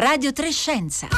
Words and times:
Radio 0.00 0.32
Trescenza. 0.32 1.08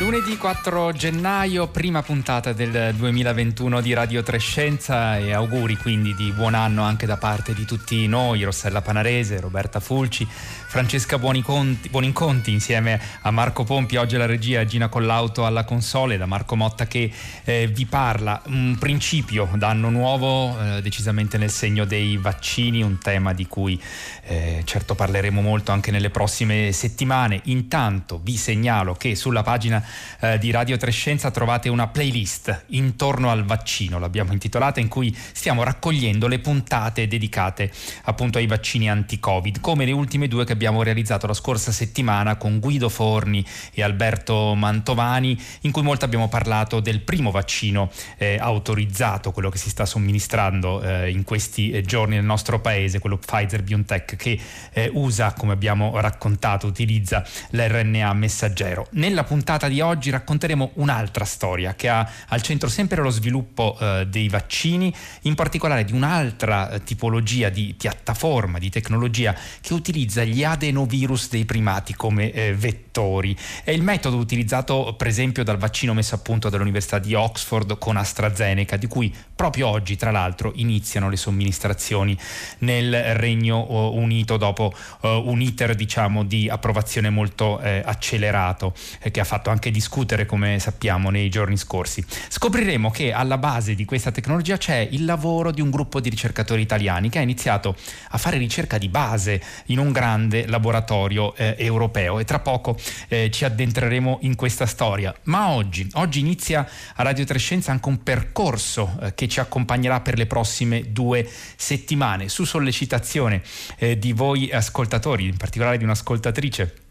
Lunedì 0.00 0.36
4 0.36 0.92
gennaio, 0.92 1.68
prima 1.68 2.02
puntata 2.02 2.52
del 2.52 2.94
2021 2.96 3.80
di 3.80 3.92
Radio 3.92 4.24
Trescenza 4.24 5.16
e 5.18 5.32
auguri 5.32 5.76
quindi 5.76 6.14
di 6.16 6.32
buon 6.32 6.54
anno 6.54 6.82
anche 6.82 7.06
da 7.06 7.16
parte 7.16 7.54
di 7.54 7.64
tutti 7.64 8.08
noi, 8.08 8.42
Rossella 8.42 8.82
Panarese, 8.82 9.38
Roberta 9.38 9.78
Fulci, 9.78 10.26
Francesca 10.70 11.18
Buoniconti, 11.18 11.88
Buoninconti 11.88 12.52
insieme 12.52 13.00
a 13.22 13.32
Marco 13.32 13.64
Pompi, 13.64 13.96
oggi 13.96 14.14
alla 14.14 14.26
regia, 14.26 14.64
Gina 14.64 14.88
Collauto 14.88 15.44
alla 15.44 15.64
console, 15.64 16.16
da 16.16 16.26
Marco 16.26 16.54
Motta 16.54 16.86
che 16.86 17.10
eh, 17.42 17.66
vi 17.66 17.86
parla. 17.86 18.40
Un 18.46 18.76
principio 18.78 19.48
d'anno 19.54 19.90
nuovo, 19.90 20.76
eh, 20.76 20.80
decisamente 20.80 21.38
nel 21.38 21.50
segno 21.50 21.84
dei 21.84 22.16
vaccini, 22.18 22.82
un 22.82 22.98
tema 22.98 23.32
di 23.32 23.48
cui 23.48 23.82
eh, 24.22 24.62
certo 24.64 24.94
parleremo 24.94 25.40
molto 25.40 25.72
anche 25.72 25.90
nelle 25.90 26.08
prossime 26.08 26.70
settimane. 26.70 27.40
Intanto 27.46 28.20
vi 28.22 28.36
segnalo 28.36 28.94
che 28.94 29.16
sulla 29.16 29.42
pagina 29.42 29.84
eh, 30.20 30.38
di 30.38 30.52
Radio 30.52 30.76
Trescenza 30.76 31.32
trovate 31.32 31.68
una 31.68 31.88
playlist 31.88 32.66
intorno 32.68 33.28
al 33.30 33.44
vaccino, 33.44 33.98
l'abbiamo 33.98 34.30
intitolata, 34.30 34.78
in 34.78 34.86
cui 34.86 35.12
stiamo 35.32 35.64
raccogliendo 35.64 36.28
le 36.28 36.38
puntate 36.38 37.08
dedicate 37.08 37.72
appunto 38.04 38.38
ai 38.38 38.46
vaccini 38.46 38.88
anti-Covid, 38.88 39.58
come 39.58 39.84
le 39.84 39.90
ultime 39.90 40.28
due 40.28 40.44
che 40.44 40.52
abbiamo 40.52 40.58
realizzato 40.82 41.26
la 41.26 41.34
scorsa 41.34 41.72
settimana 41.72 42.36
con 42.36 42.58
Guido 42.58 42.88
Forni 42.88 43.44
e 43.72 43.82
Alberto 43.82 44.54
Mantovani, 44.54 45.40
in 45.62 45.70
cui 45.70 45.82
molto 45.82 46.04
abbiamo 46.04 46.28
parlato 46.28 46.80
del 46.80 47.00
primo 47.00 47.30
vaccino 47.30 47.90
eh, 48.18 48.36
autorizzato, 48.38 49.32
quello 49.32 49.50
che 49.50 49.58
si 49.58 49.70
sta 49.70 49.86
somministrando 49.86 50.82
eh, 50.82 51.10
in 51.10 51.24
questi 51.24 51.70
eh, 51.70 51.82
giorni 51.82 52.16
nel 52.16 52.24
nostro 52.24 52.60
paese, 52.60 52.98
quello 52.98 53.18
Pfizer 53.18 53.62
BioNTech, 53.62 54.16
che 54.16 54.38
eh, 54.72 54.90
usa, 54.92 55.32
come 55.32 55.52
abbiamo 55.52 55.98
raccontato, 56.00 56.66
utilizza 56.66 57.24
l'RNA 57.50 58.12
messaggero. 58.12 58.86
Nella 58.92 59.24
puntata 59.24 59.68
di 59.68 59.80
oggi 59.80 60.10
racconteremo 60.10 60.72
un'altra 60.74 61.24
storia 61.24 61.74
che 61.74 61.88
ha 61.88 62.08
al 62.28 62.42
centro 62.42 62.68
sempre 62.68 63.02
lo 63.02 63.10
sviluppo 63.10 63.76
eh, 63.80 64.06
dei 64.08 64.28
vaccini, 64.28 64.94
in 65.22 65.34
particolare 65.34 65.84
di 65.84 65.92
un'altra 65.92 66.70
eh, 66.70 66.82
tipologia 66.82 67.48
di 67.48 67.74
piattaforma, 67.76 68.58
di 68.58 68.70
tecnologia 68.70 69.34
che 69.60 69.74
utilizza 69.74 70.24
gli 70.24 70.42
adenovirus 70.50 71.28
dei 71.28 71.44
primati 71.44 71.94
come 71.94 72.32
eh, 72.32 72.54
vettori. 72.54 73.36
È 73.62 73.70
il 73.70 73.82
metodo 73.82 74.16
utilizzato 74.16 74.94
per 74.96 75.06
esempio 75.06 75.44
dal 75.44 75.58
vaccino 75.58 75.94
messo 75.94 76.14
a 76.14 76.18
punto 76.18 76.48
dall'Università 76.48 76.98
di 76.98 77.14
Oxford 77.14 77.78
con 77.78 77.96
AstraZeneca, 77.96 78.76
di 78.76 78.86
cui 78.86 79.14
proprio 79.34 79.68
oggi 79.68 79.96
tra 79.96 80.10
l'altro 80.10 80.52
iniziano 80.56 81.08
le 81.08 81.16
somministrazioni 81.16 82.16
nel 82.58 83.14
Regno 83.14 83.90
Unito 83.92 84.36
dopo 84.36 84.72
uh, 85.00 85.08
un 85.08 85.40
iter 85.40 85.74
diciamo 85.74 86.24
di 86.24 86.48
approvazione 86.48 87.10
molto 87.10 87.60
eh, 87.60 87.82
accelerato 87.84 88.74
eh, 89.00 89.10
che 89.10 89.20
ha 89.20 89.24
fatto 89.24 89.50
anche 89.50 89.70
discutere 89.70 90.26
come 90.26 90.58
sappiamo 90.58 91.10
nei 91.10 91.28
giorni 91.30 91.56
scorsi. 91.56 92.04
Scopriremo 92.28 92.90
che 92.90 93.12
alla 93.12 93.38
base 93.38 93.74
di 93.74 93.84
questa 93.84 94.10
tecnologia 94.10 94.56
c'è 94.56 94.86
il 94.90 95.04
lavoro 95.04 95.50
di 95.52 95.60
un 95.60 95.70
gruppo 95.70 96.00
di 96.00 96.08
ricercatori 96.08 96.62
italiani 96.62 97.08
che 97.08 97.18
ha 97.18 97.22
iniziato 97.22 97.76
a 98.10 98.18
fare 98.18 98.36
ricerca 98.36 98.78
di 98.78 98.88
base 98.88 99.40
in 99.66 99.78
un 99.78 99.92
grande 99.92 100.39
laboratorio 100.46 101.34
eh, 101.34 101.54
europeo 101.58 102.18
e 102.18 102.24
tra 102.24 102.38
poco 102.38 102.76
eh, 103.08 103.30
ci 103.30 103.44
addentreremo 103.44 104.18
in 104.22 104.34
questa 104.34 104.66
storia. 104.66 105.14
Ma 105.24 105.50
oggi, 105.50 105.88
oggi 105.94 106.20
inizia 106.20 106.68
a 106.94 107.02
Radio 107.02 107.24
Trescenza 107.24 107.70
anche 107.70 107.88
un 107.88 108.02
percorso 108.02 108.98
eh, 109.02 109.14
che 109.14 109.28
ci 109.28 109.40
accompagnerà 109.40 110.00
per 110.00 110.16
le 110.16 110.26
prossime 110.26 110.92
due 110.92 111.28
settimane 111.56 112.28
su 112.28 112.44
sollecitazione 112.44 113.42
eh, 113.78 113.98
di 113.98 114.12
voi 114.12 114.50
ascoltatori, 114.50 115.26
in 115.26 115.36
particolare 115.36 115.78
di 115.78 115.84
un'ascoltatrice 115.84 116.88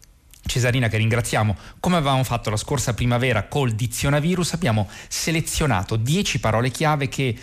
Cesarina 0.49 0.87
che 0.87 0.97
ringraziamo, 0.97 1.55
come 1.79 1.97
avevamo 1.97 2.23
fatto 2.23 2.49
la 2.49 2.57
scorsa 2.57 2.93
primavera 2.93 3.43
col 3.43 3.71
dizionavirus, 3.71 4.53
abbiamo 4.53 4.89
selezionato 5.07 5.95
10 5.95 6.39
parole 6.39 6.71
chiave 6.71 7.07
che 7.07 7.35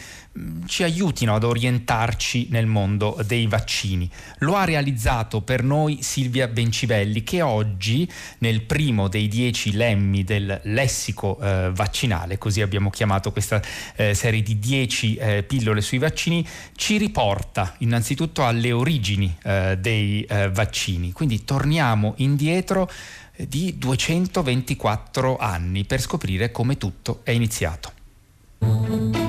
ci 0.67 0.83
aiutino 0.83 1.35
ad 1.35 1.45
orientarci 1.45 2.49
nel 2.51 2.67
mondo 2.67 3.19
dei 3.27 3.47
vaccini. 3.47 4.11
Lo 4.39 4.57
ha 4.57 4.65
realizzato 4.65 5.41
per 5.41 5.63
noi 5.63 5.99
Silvia 6.03 6.49
Bencivelli 6.49 7.23
che 7.23 7.43
oggi 7.43 8.11
nel 8.39 8.63
primo 8.63 9.09
dei 9.09 9.29
dieci 9.29 9.73
lemmi 9.73 10.25
del 10.25 10.61
lessico 10.65 11.39
eh, 11.41 11.71
vaccinale, 11.73 12.39
così 12.39 12.61
abbiamo 12.61 12.91
chiamato 12.91 13.33
questa 13.33 13.63
eh, 13.97 14.15
serie 14.15 14.43
di 14.43 14.59
dieci 14.59 15.17
eh, 15.17 15.43
pillole 15.43 15.81
sui 15.81 15.99
vaccini, 15.99 16.47
ci 16.75 16.99
riporta 16.99 17.75
innanzitutto 17.79 18.45
alle 18.45 18.73
origini 18.73 19.35
eh, 19.43 19.77
dei 19.81 20.23
eh, 20.23 20.51
vaccini. 20.51 21.13
Quindi 21.13 21.45
torniamo 21.45 22.15
indietro 22.19 22.91
di 23.37 23.77
224 23.77 25.37
anni 25.37 25.85
per 25.85 26.01
scoprire 26.01 26.51
come 26.51 26.79
tutto 26.79 27.21
è 27.23 27.33
iniziato. 27.33 29.25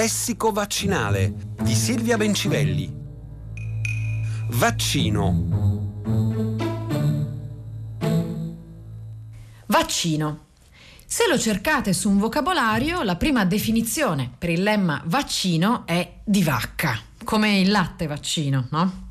Lessico 0.00 0.50
vaccinale 0.50 1.34
di 1.60 1.74
Silvia 1.74 2.16
Bencivelli. 2.16 2.90
Vaccino. 4.48 5.92
Vaccino. 9.66 10.46
Se 11.04 11.28
lo 11.28 11.38
cercate 11.38 11.92
su 11.92 12.08
un 12.08 12.16
vocabolario, 12.16 13.02
la 13.02 13.16
prima 13.16 13.44
definizione 13.44 14.32
per 14.38 14.48
il 14.48 14.62
lemma 14.62 15.02
vaccino 15.04 15.86
è 15.86 16.20
di 16.24 16.42
vacca 16.42 16.98
come 17.22 17.58
il 17.58 17.70
latte 17.70 18.06
vaccino, 18.06 18.68
no? 18.70 19.10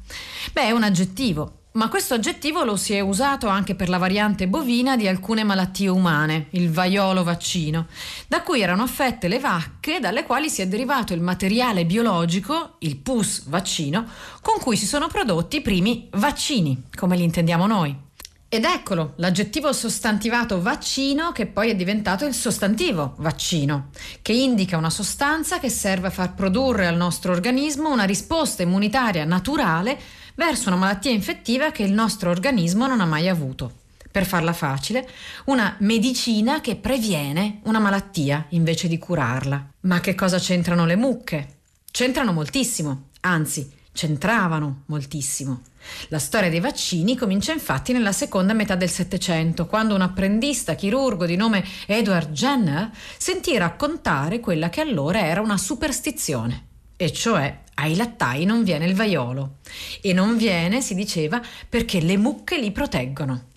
Beh, 0.54 0.64
è 0.64 0.72
un 0.72 0.82
aggettivo, 0.82 1.59
ma 1.74 1.88
questo 1.88 2.16
aggettivo 2.16 2.64
lo 2.64 2.76
si 2.76 2.94
è 2.94 3.00
usato 3.00 3.48
anche 3.48 3.76
per 3.76 3.90
la 3.90 4.00
variante 4.00 4.48
bovina 4.48 4.98
di 4.98 5.08
alcune 5.08 5.44
malattie 5.44 5.88
umane, 5.88 6.48
il 6.52 6.72
vaiolo 6.72 7.24
vaccino, 7.24 7.86
da 8.28 8.42
cui 8.42 8.62
erano 8.62 8.84
affette 8.84 9.28
le 9.28 9.40
vacche 9.40 10.00
dalle 10.00 10.24
quali 10.24 10.50
si 10.50 10.62
è 10.62 10.68
derivato 10.68 11.14
il 11.14 11.22
materiale 11.22 11.86
biologico, 11.86 12.76
il 12.80 12.98
pus 12.98 13.48
vaccino, 13.48 14.06
con 14.42 14.60
cui 14.60 14.78
si 14.78 14.88
sono 14.88 15.08
prodotti 15.08 15.58
i 15.58 15.62
primi 15.62 16.10
vaccini, 16.14 16.86
come 16.96 17.16
li 17.16 17.24
intendiamo 17.24 17.68
noi. 17.68 18.08
Ed 18.52 18.64
eccolo, 18.64 19.14
l'aggettivo 19.18 19.72
sostantivato 19.72 20.60
vaccino 20.60 21.32
che 21.32 21.46
poi 21.46 21.70
è 21.70 21.76
diventato 21.76 22.26
il 22.26 22.34
sostantivo 22.34 23.14
vaccino, 23.18 23.90
che 24.24 24.34
indica 24.34 24.76
una 24.76 24.90
sostanza 24.90 25.60
che 25.60 25.70
serve 25.70 26.08
a 26.08 26.10
far 26.10 26.34
produrre 26.34 26.88
al 26.88 26.96
nostro 26.96 27.32
organismo 27.32 27.92
una 27.92 28.06
risposta 28.06 28.64
immunitaria 28.64 29.24
naturale 29.24 30.00
verso 30.40 30.70
una 30.70 30.78
malattia 30.78 31.12
infettiva 31.12 31.72
che 31.72 31.84
il 31.84 31.92
nostro 31.92 32.30
organismo 32.30 32.88
non 32.88 33.02
ha 33.02 33.06
mai 33.06 33.28
avuto. 33.28 33.74
Per 34.10 34.26
farla 34.26 34.54
facile, 34.54 35.06
una 35.46 35.76
medicina 35.80 36.62
che 36.62 36.78
previene 36.78 37.60
una 37.64 37.80
malattia 37.80 38.46
invece 38.52 38.88
di 38.88 38.98
curarla. 38.98 39.72
Ma 39.82 40.00
che 40.00 40.16
cosa 40.16 40.40
c'entrano 40.40 40.86
le 40.86 40.96
mucche? 40.96 41.58
C'entrano 41.92 42.32
moltissimo, 42.32 43.10
anzi, 43.20 43.70
c'entravano 43.92 44.84
moltissimo. 44.86 45.64
La 46.08 46.20
storia 46.20 46.50
dei 46.50 46.62
vaccini 46.62 47.18
comincia 47.18 47.52
infatti 47.52 47.92
nella 47.92 48.14
seconda 48.14 48.54
metà 48.54 48.76
del 48.76 48.90
Settecento, 48.90 49.68
quando 49.68 49.94
un 49.94 50.02
apprendista 50.02 50.74
chirurgo 50.74 51.26
di 51.26 51.36
nome 51.36 51.66
Edward 51.86 52.32
Jenner 52.32 52.90
sentì 53.18 53.58
raccontare 53.58 54.40
quella 54.40 54.70
che 54.70 54.80
allora 54.80 55.20
era 55.20 55.42
una 55.42 55.58
superstizione, 55.58 56.68
e 56.96 57.12
cioè 57.12 57.68
ai 57.80 57.96
lattai 57.96 58.46
non 58.46 58.64
viene 58.64 58.86
il 58.86 58.96
vaiolo. 58.96 59.58
E 60.02 60.14
non 60.14 60.38
viene, 60.38 60.82
si 60.82 60.96
diceva, 60.96 61.42
perché 61.68 62.02
le 62.02 62.18
mucche 62.18 62.60
li 62.60 62.72
proteggono. 62.72 63.48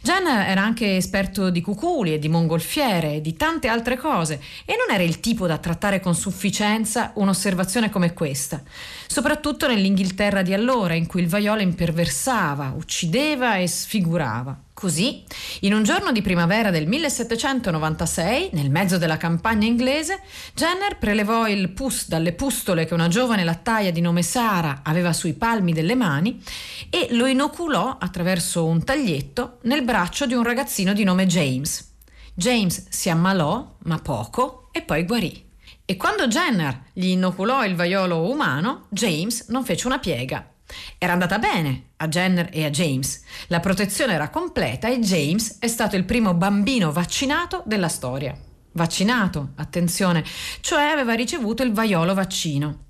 Gian 0.00 0.26
era 0.26 0.62
anche 0.62 0.96
esperto 0.96 1.50
di 1.50 1.60
cuculi 1.60 2.14
e 2.14 2.18
di 2.18 2.28
mongolfiere 2.28 3.14
e 3.14 3.20
di 3.20 3.34
tante 3.34 3.68
altre 3.68 3.96
cose 3.96 4.40
e 4.64 4.76
non 4.76 4.94
era 4.94 5.02
il 5.02 5.18
tipo 5.20 5.46
da 5.46 5.58
trattare 5.58 6.00
con 6.00 6.14
sufficienza 6.14 7.10
un'osservazione 7.16 7.90
come 7.90 8.12
questa, 8.12 8.62
soprattutto 9.06 9.66
nell'Inghilterra 9.66 10.42
di 10.42 10.54
allora 10.54 10.94
in 10.94 11.06
cui 11.06 11.22
il 11.22 11.28
vaiolo 11.28 11.60
imperversava, 11.60 12.72
uccideva 12.76 13.56
e 13.56 13.66
sfigurava. 13.66 14.58
Così, 14.74 15.22
in 15.60 15.72
un 15.72 15.84
giorno 15.84 16.10
di 16.10 16.20
primavera 16.20 16.72
del 16.72 16.88
1796, 16.88 18.50
nel 18.54 18.70
mezzo 18.70 18.98
della 18.98 19.16
campagna 19.16 19.68
inglese, 19.68 20.20
Jenner 20.52 20.98
prelevò 20.98 21.46
il 21.46 21.70
pus 21.70 22.08
dalle 22.08 22.32
pustole 22.32 22.84
che 22.84 22.92
una 22.92 23.06
giovane 23.06 23.44
lattaia 23.44 23.92
di 23.92 24.00
nome 24.00 24.22
Sara 24.22 24.80
aveva 24.82 25.12
sui 25.12 25.34
palmi 25.34 25.72
delle 25.72 25.94
mani 25.94 26.42
e 26.90 27.06
lo 27.12 27.26
inoculò 27.26 27.98
attraverso 28.00 28.66
un 28.66 28.82
taglietto 28.82 29.58
nel 29.62 29.84
braccio 29.84 30.26
di 30.26 30.34
un 30.34 30.42
ragazzino 30.42 30.92
di 30.92 31.04
nome 31.04 31.26
James. 31.26 31.92
James 32.34 32.88
si 32.88 33.08
ammalò, 33.08 33.76
ma 33.84 33.98
poco, 34.00 34.70
e 34.72 34.82
poi 34.82 35.04
guarì. 35.04 35.50
E 35.84 35.96
quando 35.96 36.26
Jenner 36.26 36.86
gli 36.92 37.10
inoculò 37.10 37.64
il 37.64 37.76
vaiolo 37.76 38.28
umano, 38.28 38.86
James 38.88 39.46
non 39.50 39.64
fece 39.64 39.86
una 39.86 40.00
piega. 40.00 40.53
Era 40.98 41.12
andata 41.12 41.38
bene 41.38 41.90
a 41.96 42.08
Jenner 42.08 42.48
e 42.52 42.64
a 42.64 42.70
James. 42.70 43.22
La 43.48 43.60
protezione 43.60 44.14
era 44.14 44.30
completa 44.30 44.88
e 44.88 44.98
James 44.98 45.58
è 45.58 45.68
stato 45.68 45.96
il 45.96 46.04
primo 46.04 46.34
bambino 46.34 46.92
vaccinato 46.92 47.62
della 47.66 47.88
storia. 47.88 48.36
Vaccinato, 48.72 49.50
attenzione, 49.56 50.24
cioè 50.60 50.84
aveva 50.84 51.14
ricevuto 51.14 51.62
il 51.62 51.72
vaiolo 51.72 52.14
vaccino. 52.14 52.86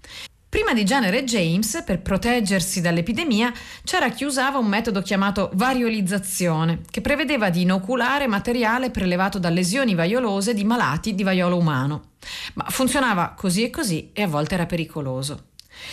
Prima 0.55 0.73
di 0.73 0.85
Jenner 0.85 1.13
e 1.13 1.25
James, 1.25 1.83
per 1.85 2.01
proteggersi 2.01 2.81
dall'epidemia, 2.81 3.53
c'era 3.83 4.11
chi 4.11 4.23
usava 4.23 4.59
un 4.59 4.67
metodo 4.67 5.03
chiamato 5.03 5.51
variolizzazione, 5.55 6.83
che 6.89 7.01
prevedeva 7.01 7.51
di 7.51 7.63
inoculare 7.63 8.29
materiale 8.29 8.91
prelevato 8.91 9.41
da 9.41 9.51
lesioni 9.51 9.97
vaiolose 9.97 10.55
di 10.55 10.63
malati 10.63 11.17
di 11.17 11.25
vaiolo 11.25 11.57
umano. 11.57 12.13
Ma 12.55 12.67
funzionava 12.69 13.35
così 13.37 13.65
e 13.65 13.71
così 13.71 14.11
e 14.13 14.23
a 14.23 14.29
volte 14.29 14.55
era 14.55 14.67
pericoloso. 14.67 15.49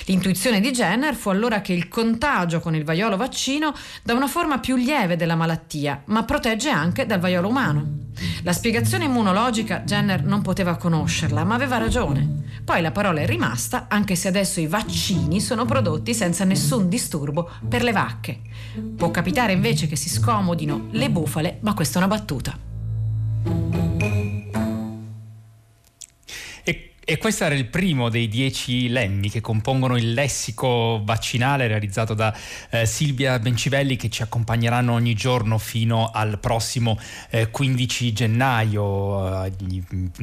L'intuizione 0.06 0.60
di 0.60 0.72
Jenner 0.72 1.16
fu 1.16 1.30
allora 1.30 1.62
che 1.62 1.74
il 1.74 1.88
contagio 1.88 2.60
con 2.60 2.76
il 2.76 2.84
vaiolo 2.84 3.18
vaccino 3.18 3.74
dà 4.04 4.14
una 4.14 4.28
forma 4.28 4.60
più 4.60 4.76
lieve 4.76 5.16
della 5.16 5.36
malattia, 5.36 6.04
ma 6.06 6.24
protegge 6.24 6.70
anche 6.70 7.06
dal 7.06 7.20
vaiolo 7.20 7.48
umano. 7.48 8.00
La 8.44 8.54
spiegazione 8.54 9.06
immunologica 9.06 9.82
Jenner 9.82 10.24
non 10.24 10.42
poteva 10.42 10.76
conoscerla, 10.76 11.44
ma 11.44 11.56
aveva 11.56 11.78
ragione. 11.78 12.44
Poi 12.64 12.82
la 12.82 12.92
parola 12.92 13.22
è 13.22 13.26
rimasta, 13.26 13.88
anche 13.90 14.16
se 14.16 14.28
adesso 14.28 14.60
i 14.60 14.68
vaccini 14.68 15.40
sono 15.40 15.66
prodotti 15.66 16.14
senza 16.14 16.44
nessun 16.44 16.90
disturbo 16.90 17.50
per 17.68 17.84
le 17.84 17.92
vacche. 17.92 18.42
Può 18.96 19.12
capitare 19.12 19.54
invece 19.54 19.88
che 19.88 19.96
si 19.96 20.10
scomodino 20.10 20.88
le 20.92 21.10
bufale, 21.10 21.58
ma 21.62 21.74
questa 21.74 22.00
è 22.00 22.04
una 22.04 22.16
battuta. 22.16 22.71
E 27.04 27.18
questo 27.18 27.46
era 27.46 27.56
il 27.56 27.66
primo 27.66 28.10
dei 28.10 28.28
dieci 28.28 28.88
lemmi 28.88 29.32
che 29.32 29.42
compongono 29.42 29.98
il 29.98 30.14
lessico 30.14 31.02
vaccinale 31.04 31.66
realizzato 31.66 32.14
da 32.14 32.32
eh, 32.70 32.86
Silvia 32.86 33.40
Bencivelli 33.40 33.96
che 33.96 34.08
ci 34.08 34.22
accompagneranno 34.22 34.94
ogni 34.94 35.16
giorno 35.16 35.58
fino 35.58 36.12
al 36.14 36.38
prossimo 36.38 37.00
eh, 37.32 37.50
15 37.50 38.14
gennaio. 38.14 39.46
Eh, 39.46 39.52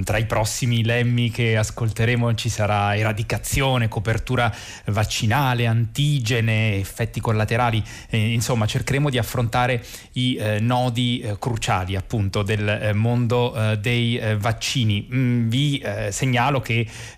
tra 0.04 0.18
i 0.18 0.26
prossimi 0.26 0.84
lemmi 0.84 1.32
che 1.32 1.56
ascolteremo 1.56 2.32
ci 2.36 2.48
sarà 2.48 2.96
eradicazione, 2.96 3.88
copertura 3.88 4.54
vaccinale, 4.86 5.66
antigene, 5.66 6.76
effetti 6.76 7.20
collaterali. 7.20 7.82
Eh, 8.08 8.32
insomma, 8.32 8.66
cercheremo 8.66 9.10
di 9.10 9.18
affrontare 9.18 9.84
i 10.12 10.36
eh, 10.36 10.60
nodi 10.60 11.18
eh, 11.18 11.38
cruciali 11.40 11.96
appunto 11.96 12.44
del 12.44 12.92
mondo 12.94 13.76
dei 13.80 14.20
vaccini. 14.38 15.08
Mm, 15.12 15.48
vi 15.48 15.82
segnalo 16.10 16.60
che 16.60 16.67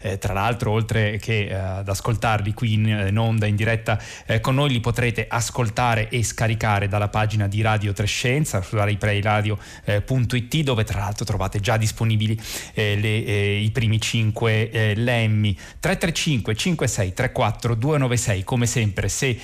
eh, 0.01 0.19
tra 0.19 0.33
l'altro 0.33 0.71
oltre 0.71 1.19
che 1.19 1.47
eh, 1.47 1.55
ad 1.55 1.89
ascoltarli 1.89 2.53
qui 2.55 2.75
in, 2.75 3.07
in 3.09 3.19
onda 3.19 3.47
in 3.47 3.57
diretta 3.57 3.99
eh, 4.27 4.41
con 4.41 4.55
noi 4.55 4.71
li 4.71 4.81
potrete 4.81 5.27
ascoltare 5.29 6.09
e 6.09 6.23
scaricare 6.23 6.89
dalla 6.89 7.09
pagina 7.09 7.49
di 7.49 7.61
Radio 7.63 7.93
Trescenza 7.93 8.63
su 8.63 8.77
raipreiradio.it 8.77 10.55
eh, 10.55 10.63
dove 10.63 10.85
tra 10.85 11.01
l'altro 11.01 11.25
trovate 11.25 11.61
già 11.61 11.77
disponibili 11.77 12.41
eh, 12.75 12.97
le, 12.97 13.25
eh, 13.25 13.61
i 13.61 13.71
primi 13.71 14.01
5 14.01 14.95
lemmi. 14.95 15.55
335 15.55 16.55
56 16.55 17.13
34 17.15 17.75
296 17.75 18.45
come 18.45 18.67
sempre 18.67 19.09
se 19.09 19.39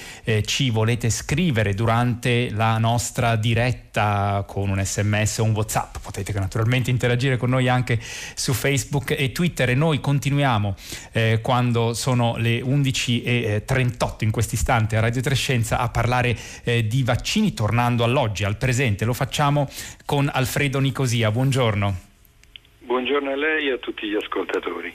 ci 0.44 0.70
volete 0.70 1.10
scrivere 1.10 1.74
durante 1.74 2.50
la 2.50 2.78
nostra 2.78 3.36
diretta 3.36 4.44
con 4.46 4.70
un 4.70 4.82
sms 4.84 5.38
o 5.38 5.44
un 5.44 5.52
whatsapp 5.52 5.96
potete 6.02 6.32
naturalmente 6.38 6.90
interagire 6.90 7.36
con 7.36 7.50
noi 7.50 7.68
anche 7.68 8.00
su 8.34 8.52
Facebook 8.52 9.10
e 9.10 9.32
Twitter. 9.32 9.70
E 9.70 9.74
noi 9.74 9.95
continuiamo 10.00 10.74
eh, 11.12 11.40
quando 11.42 11.94
sono 11.94 12.36
le 12.36 12.60
11.38 12.60 14.24
in 14.24 14.30
questo 14.30 14.54
istante 14.54 14.96
a 14.96 15.00
Radio 15.00 15.20
Trescenza 15.20 15.78
a 15.78 15.88
parlare 15.88 16.36
eh, 16.64 16.86
di 16.86 17.02
vaccini 17.02 17.54
tornando 17.54 18.04
all'oggi, 18.04 18.44
al 18.44 18.56
presente. 18.56 19.04
Lo 19.04 19.12
facciamo 19.12 19.68
con 20.04 20.30
Alfredo 20.32 20.78
Nicosia. 20.78 21.30
Buongiorno. 21.30 21.94
Buongiorno 22.80 23.30
a 23.30 23.36
lei 23.36 23.68
e 23.68 23.72
a 23.72 23.78
tutti 23.78 24.06
gli 24.06 24.14
ascoltatori. 24.14 24.94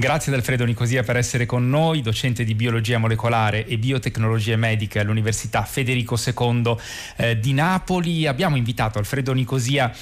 Grazie 0.00 0.32
ad 0.32 0.38
Alfredo 0.38 0.64
Nicosia 0.64 1.02
per 1.02 1.18
essere 1.18 1.44
con 1.44 1.68
noi, 1.68 2.00
docente 2.00 2.42
di 2.42 2.54
biologia 2.54 2.96
molecolare 2.96 3.66
e 3.66 3.76
biotecnologie 3.76 4.56
mediche 4.56 4.98
all'Università 4.98 5.62
Federico 5.64 6.16
II 6.18 6.74
eh, 7.16 7.38
di 7.38 7.52
Napoli. 7.52 8.26
Abbiamo 8.26 8.56
invitato 8.56 8.98
Alfredo 8.98 9.34
Nicosia 9.34 9.92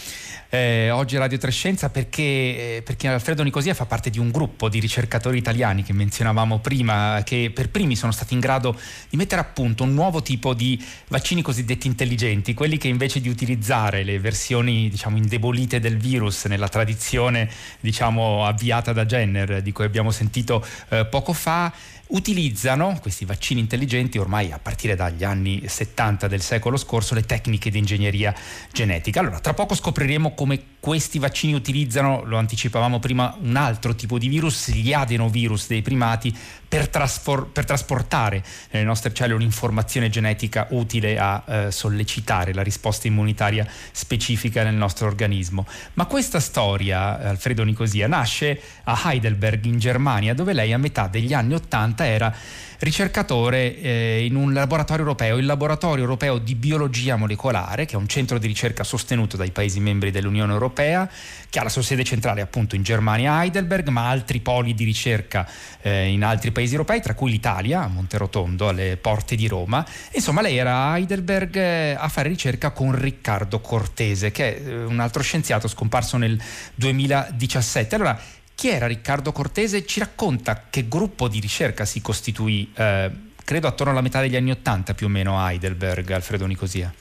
eh, 0.51 0.89
oggi 0.91 1.17
a 1.17 1.19
Radio 1.19 1.37
Trescenza 1.37 1.91
perché, 1.91 2.23
eh, 2.23 2.83
perché, 2.83 3.09
Alfredo 3.09 3.43
Nicosia 3.43 3.75
fa 3.75 3.85
parte 3.85 4.09
di 4.09 4.19
un 4.19 4.31
gruppo 4.31 4.71
di 4.71 4.81
ricercatori 4.81 5.37
italiani 5.37 5.83
che 5.83 5.93
menzionavamo 5.93 6.61
prima, 6.61 7.21
che 7.23 7.51
per 7.53 7.69
primi 7.69 7.97
sono 7.97 8.13
stati 8.13 8.33
in 8.33 8.41
grado 8.41 8.79
di 9.11 9.19
mettere 9.19 9.43
a 9.43 9.45
punto 9.45 9.83
un 9.83 9.93
nuovo 9.93 10.23
tipo 10.23 10.55
di 10.55 10.83
vaccini 11.09 11.43
cosiddetti 11.43 11.87
intelligenti, 11.87 12.55
quelli 12.55 12.79
che 12.79 12.89
invece 12.89 13.21
di 13.21 13.29
utilizzare 13.29 14.05
le 14.05 14.19
versioni 14.19 14.89
diciamo, 14.89 15.19
indebolite 15.19 15.81
del 15.81 15.99
virus 15.99 16.47
nella 16.47 16.69
tradizione 16.69 17.51
diciamo, 17.81 18.47
avviata 18.47 18.95
da 18.95 19.05
Jenner, 19.05 19.61
di 19.61 19.73
cui 19.73 19.85
abbiamo 19.89 20.11
sentito 20.13 20.65
eh, 20.91 21.05
poco 21.05 21.33
fa, 21.33 21.73
utilizzano 22.09 22.99
questi 23.01 23.25
vaccini 23.25 23.61
intelligenti 23.61 24.19
ormai 24.19 24.53
a 24.53 24.59
partire 24.59 24.95
dagli 24.95 25.25
anni 25.25 25.63
70 25.67 26.29
del 26.29 26.41
secolo 26.41 26.77
scorso 26.77 27.15
le 27.15 27.25
tecniche 27.25 27.71
di 27.71 27.79
ingegneria 27.79 28.35
genetica. 28.73 29.21
Allora, 29.21 29.41
tra 29.41 29.55
poco 29.55 29.75
scopriremo 29.75 30.35
come 30.35 30.77
questi 30.81 31.19
vaccini 31.19 31.55
utilizzano, 31.55 32.23
lo 32.25 32.39
anticipavamo 32.39 32.99
prima, 32.99 33.37
un 33.41 33.57
altro 33.57 33.95
tipo 33.95 34.19
di 34.19 34.29
virus, 34.29 34.71
gli 34.71 34.93
adenovirus 34.93 35.67
dei 35.67 35.83
primati, 35.83 36.35
per, 36.69 36.89
trasfor- 36.89 37.49
per 37.51 37.65
trasportare 37.65 38.45
nelle 38.71 38.85
nostre 38.85 39.13
cellule 39.15 39.37
un'informazione 39.37 40.11
genetica 40.11 40.67
utile 40.71 41.19
a 41.19 41.43
eh, 41.47 41.71
sollecitare 41.71 42.53
la 42.53 42.63
risposta 42.63 43.07
immunitaria 43.07 43.67
specifica 43.91 44.63
nel 44.63 44.75
nostro 44.75 45.07
organismo. 45.07 45.67
Ma 45.95 46.05
questa 46.05 46.41
storia, 46.41 47.19
Alfredo 47.21 47.65
Nicosia, 47.65 48.07
nasce 48.07 48.61
a 48.85 49.01
Heidelberg 49.05 49.65
in 49.65 49.79
Germania, 49.79 50.35
dove 50.35 50.53
lei 50.53 50.73
a 50.73 50.79
metà 50.79 51.07
degli 51.07 51.33
anni 51.33 51.55
80 51.55 51.98
era 52.07 52.35
ricercatore 52.81 53.81
eh, 53.81 54.25
in 54.25 54.37
un 54.37 54.53
laboratorio 54.53 55.05
europeo, 55.05 55.37
il 55.37 55.47
Laboratorio 55.47 56.05
Europeo 56.05 56.39
di 56.39 56.55
Biologia 56.55 57.17
Molecolare, 57.17 57.87
che 57.87 57.95
è 57.95 57.97
un 57.97 58.07
centro 58.07 58.39
di 58.39 58.47
ricerca 58.47 58.85
sostenuto 58.85 59.37
dai 59.37 59.51
Paesi 59.51 59.81
membri 59.81 60.11
dell'Unione 60.11 60.53
Europea, 60.53 61.11
che 61.51 61.59
ha 61.59 61.63
la 61.63 61.69
sua 61.69 61.83
sede 61.83 62.05
centrale 62.05 62.41
appunto 62.41 62.77
in 62.77 62.83
Germania 62.83 63.43
Heidelberg, 63.43 63.89
ma 63.89 64.09
altri 64.09 64.41
poli 64.41 64.75
di 64.75 64.85
ricerca 64.85 65.49
eh, 65.81 66.07
in 66.07 66.23
altri 66.23 66.53
paesi 66.53 66.73
europei, 66.73 67.01
tra 67.01 67.15
cui 67.15 67.31
l'Italia, 67.31 67.83
a 67.83 67.89
Monterotondo, 67.89 68.69
alle 68.69 68.97
porte 68.97 69.35
di 69.35 69.49
Roma. 69.49 69.85
Insomma, 70.13 70.41
lei 70.41 70.57
era 70.57 70.91
a 70.91 70.99
Heidelberg 70.99 71.57
eh, 71.57 71.97
a 71.99 72.09
fare 72.09 72.29
ricerca 72.29 72.71
con 72.71 72.95
Riccardo 72.95 73.61
Cortese, 73.61 74.31
che 74.31 74.57
è 74.57 74.69
eh, 74.69 74.85
un 74.85 75.01
altro 75.01 75.23
scienziato 75.23 75.67
scomparso 75.67 76.17
nel 76.17 76.41
2017. 76.75 77.95
Allora, 77.97 78.21
chi 78.59 78.71
era 78.71 78.89
Riccardo 78.89 79.31
Cortese? 79.31 79.87
Ci 79.87 80.01
racconta 80.01 80.67
che 80.69 80.89
gruppo 80.89 81.29
di 81.29 81.39
ricerca 81.39 81.85
si 81.85 82.03
costituì, 82.03 82.69
eh, 82.77 83.09
credo 83.45 83.69
attorno 83.69 83.93
alla 83.93 84.01
metà 84.01 84.21
degli 84.21 84.35
anni 84.35 84.51
Ottanta 84.51 84.95
più 84.95 85.07
o 85.07 85.09
meno 85.09 85.39
a 85.39 85.53
Heidelberg, 85.53 86.11
Alfredo 86.11 86.45
Nicosia. 86.45 86.93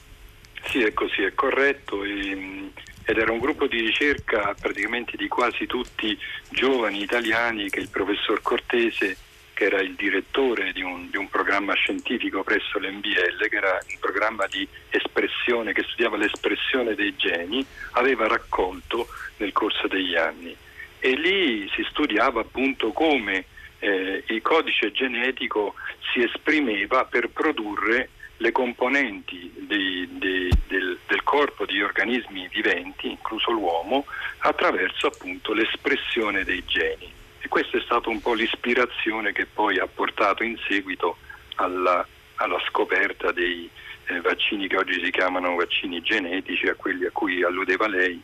Sì, 0.70 0.82
è 0.82 0.92
così, 0.92 1.22
è 1.22 1.34
corretto. 1.34 2.04
E, 2.04 2.70
ed 3.02 3.18
era 3.18 3.32
un 3.32 3.40
gruppo 3.40 3.66
di 3.66 3.80
ricerca 3.80 4.54
praticamente 4.60 5.16
di 5.16 5.26
quasi 5.26 5.66
tutti 5.66 6.16
giovani 6.48 7.02
italiani 7.02 7.68
che 7.70 7.80
il 7.80 7.88
professor 7.88 8.40
Cortese 8.40 9.16
che 9.52 9.64
era 9.64 9.80
il 9.80 9.96
direttore 9.96 10.72
di 10.72 10.82
un, 10.82 11.10
di 11.10 11.16
un, 11.16 11.28
programma 11.28 11.74
scientifico 11.74 12.44
presso 12.44 12.78
l'NBL, 12.78 13.48
che 13.50 13.56
era 13.56 13.72
un 13.72 13.98
programma 13.98 14.46
di 14.46 14.68
espressione, 14.90 15.72
che 15.72 15.82
studiava 15.82 16.16
l'espressione 16.16 16.94
dei 16.94 17.16
geni, 17.16 17.66
aveva 17.94 18.28
raccolto 18.28 19.08
nel 19.38 19.50
corso 19.50 19.88
degli 19.88 20.14
anni 20.14 20.56
e 21.00 21.14
lì 21.14 21.68
si 21.74 21.84
studiava 21.88 22.40
appunto 22.40 22.92
come 22.92 23.44
eh, 23.78 24.24
il 24.26 24.42
codice 24.42 24.90
genetico 24.92 25.74
si 26.12 26.22
esprimeva 26.22 27.04
per 27.04 27.28
produrre 27.28 28.10
le 28.38 28.52
componenti 28.52 29.52
dei, 29.56 30.08
dei, 30.12 30.50
del, 30.66 30.98
del, 31.06 31.22
corpo 31.22 31.66
di 31.66 31.82
organismi 31.82 32.48
viventi, 32.48 33.10
incluso 33.10 33.50
l'uomo, 33.50 34.06
attraverso 34.38 35.08
appunto 35.08 35.52
l'espressione 35.52 36.44
dei 36.44 36.62
geni. 36.64 37.12
E 37.40 37.48
questa 37.48 37.78
è 37.78 37.80
stata 37.80 38.08
un 38.08 38.20
po' 38.20 38.34
l'ispirazione 38.34 39.32
che 39.32 39.46
poi 39.46 39.78
ha 39.78 39.86
portato 39.86 40.44
in 40.44 40.56
seguito 40.68 41.16
alla, 41.56 42.06
alla 42.36 42.60
scoperta 42.68 43.32
dei 43.32 43.68
eh, 44.06 44.20
vaccini 44.20 44.68
che 44.68 44.76
oggi 44.76 45.02
si 45.02 45.10
chiamano 45.10 45.56
vaccini 45.56 46.00
genetici, 46.00 46.68
a 46.68 46.74
quelli 46.74 47.06
a 47.06 47.10
cui 47.10 47.42
alludeva 47.42 47.88
lei, 47.88 48.20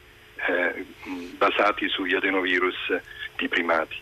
basati 1.39 1.89
sugli 1.89 2.15
adenovirus 2.15 2.77
di 3.37 3.49
primati. 3.49 3.97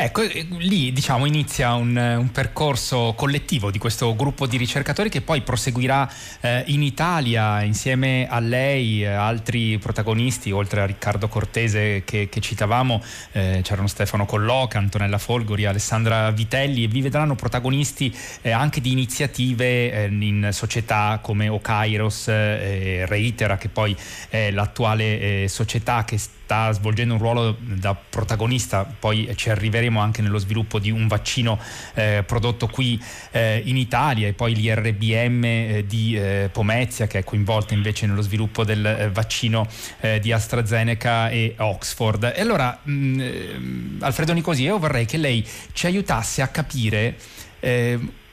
Ecco, 0.00 0.22
eh, 0.22 0.46
lì 0.58 0.92
diciamo 0.92 1.26
inizia 1.26 1.74
un, 1.74 1.96
un, 1.96 2.30
percorso 2.30 3.14
collettivo 3.16 3.72
di 3.72 3.78
questo 3.78 4.14
gruppo 4.14 4.46
di 4.46 4.56
ricercatori 4.56 5.08
che 5.08 5.22
poi 5.22 5.40
proseguirà 5.40 6.08
eh, 6.40 6.62
in 6.68 6.84
Italia 6.84 7.62
insieme 7.62 8.28
a 8.30 8.38
lei, 8.38 9.02
eh, 9.02 9.06
altri 9.06 9.76
protagonisti, 9.78 10.52
oltre 10.52 10.82
a 10.82 10.86
Riccardo 10.86 11.26
Cortese 11.26 12.04
che, 12.04 12.28
che 12.28 12.40
citavamo, 12.40 13.02
eh, 13.32 13.58
c'erano 13.64 13.88
Stefano 13.88 14.24
Colloca, 14.24 14.78
Antonella 14.78 15.18
Folgori, 15.18 15.66
Alessandra 15.66 16.30
Vitelli 16.30 16.84
e 16.84 16.86
vi 16.86 17.00
vedranno 17.00 17.34
protagonisti 17.34 18.16
eh, 18.42 18.52
anche 18.52 18.80
di 18.80 18.92
iniziative 18.92 19.90
eh, 19.90 20.04
in 20.04 20.50
società 20.52 21.18
come 21.20 21.48
Okairos, 21.48 22.28
eh, 22.28 23.04
Reitera, 23.04 23.58
che 23.58 23.68
poi 23.68 23.96
è 24.28 24.52
l'attuale 24.52 25.48
società 25.48 26.04
che 26.04 26.18
sta 26.48 26.72
svolgendo 26.72 27.12
un 27.12 27.20
ruolo 27.20 27.56
da 27.58 27.94
protagonista, 27.94 28.84
poi 28.84 29.30
ci 29.36 29.50
arriveremo 29.50 29.87
anche 29.96 30.20
nello 30.22 30.38
sviluppo 30.38 30.78
di 30.78 30.90
un 30.90 31.06
vaccino 31.06 31.58
eh, 31.94 32.22
prodotto 32.26 32.66
qui 32.66 33.02
eh, 33.30 33.62
in 33.64 33.76
Italia 33.76 34.28
e 34.28 34.34
poi 34.34 34.54
l'IRBM 34.54 35.44
eh, 35.44 35.84
di 35.86 36.16
eh, 36.16 36.50
Pomezia 36.52 37.06
che 37.06 37.20
è 37.20 37.24
coinvolta 37.24 37.74
invece 37.74 38.06
nello 38.06 38.22
sviluppo 38.22 38.64
del 38.64 38.84
eh, 38.84 39.10
vaccino 39.10 39.66
eh, 40.00 40.20
di 40.20 40.32
AstraZeneca 40.32 41.30
e 41.30 41.54
Oxford. 41.56 42.32
E 42.34 42.40
allora, 42.40 42.78
mh, 42.82 42.92
mm, 42.92 44.02
Alfredo 44.02 44.32
Nicosi, 44.32 44.64
io 44.64 44.78
vorrei 44.78 45.06
che 45.06 45.16
lei 45.16 45.46
ci 45.72 45.86
aiutasse 45.86 46.42
a 46.42 46.48
capire 46.48 47.16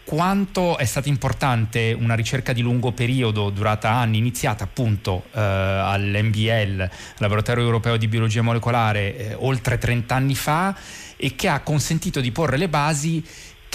quanto 0.05 0.77
è 0.77 0.85
stata 0.85 1.09
importante 1.09 1.95
una 1.99 2.13
ricerca 2.13 2.53
di 2.53 2.61
lungo 2.61 2.91
periodo 2.91 3.49
durata 3.49 3.89
anni, 3.89 4.19
iniziata 4.19 4.63
appunto 4.63 5.23
eh, 5.33 5.41
all'NBL, 5.41 6.87
Laboratorio 7.17 7.63
Europeo 7.63 7.97
di 7.97 8.07
Biologia 8.07 8.43
Molecolare, 8.43 9.17
eh, 9.17 9.33
oltre 9.33 9.79
30 9.79 10.15
anni 10.15 10.35
fa 10.35 10.75
e 11.17 11.35
che 11.35 11.47
ha 11.47 11.59
consentito 11.61 12.19
di 12.21 12.31
porre 12.31 12.57
le 12.57 12.69
basi 12.69 13.23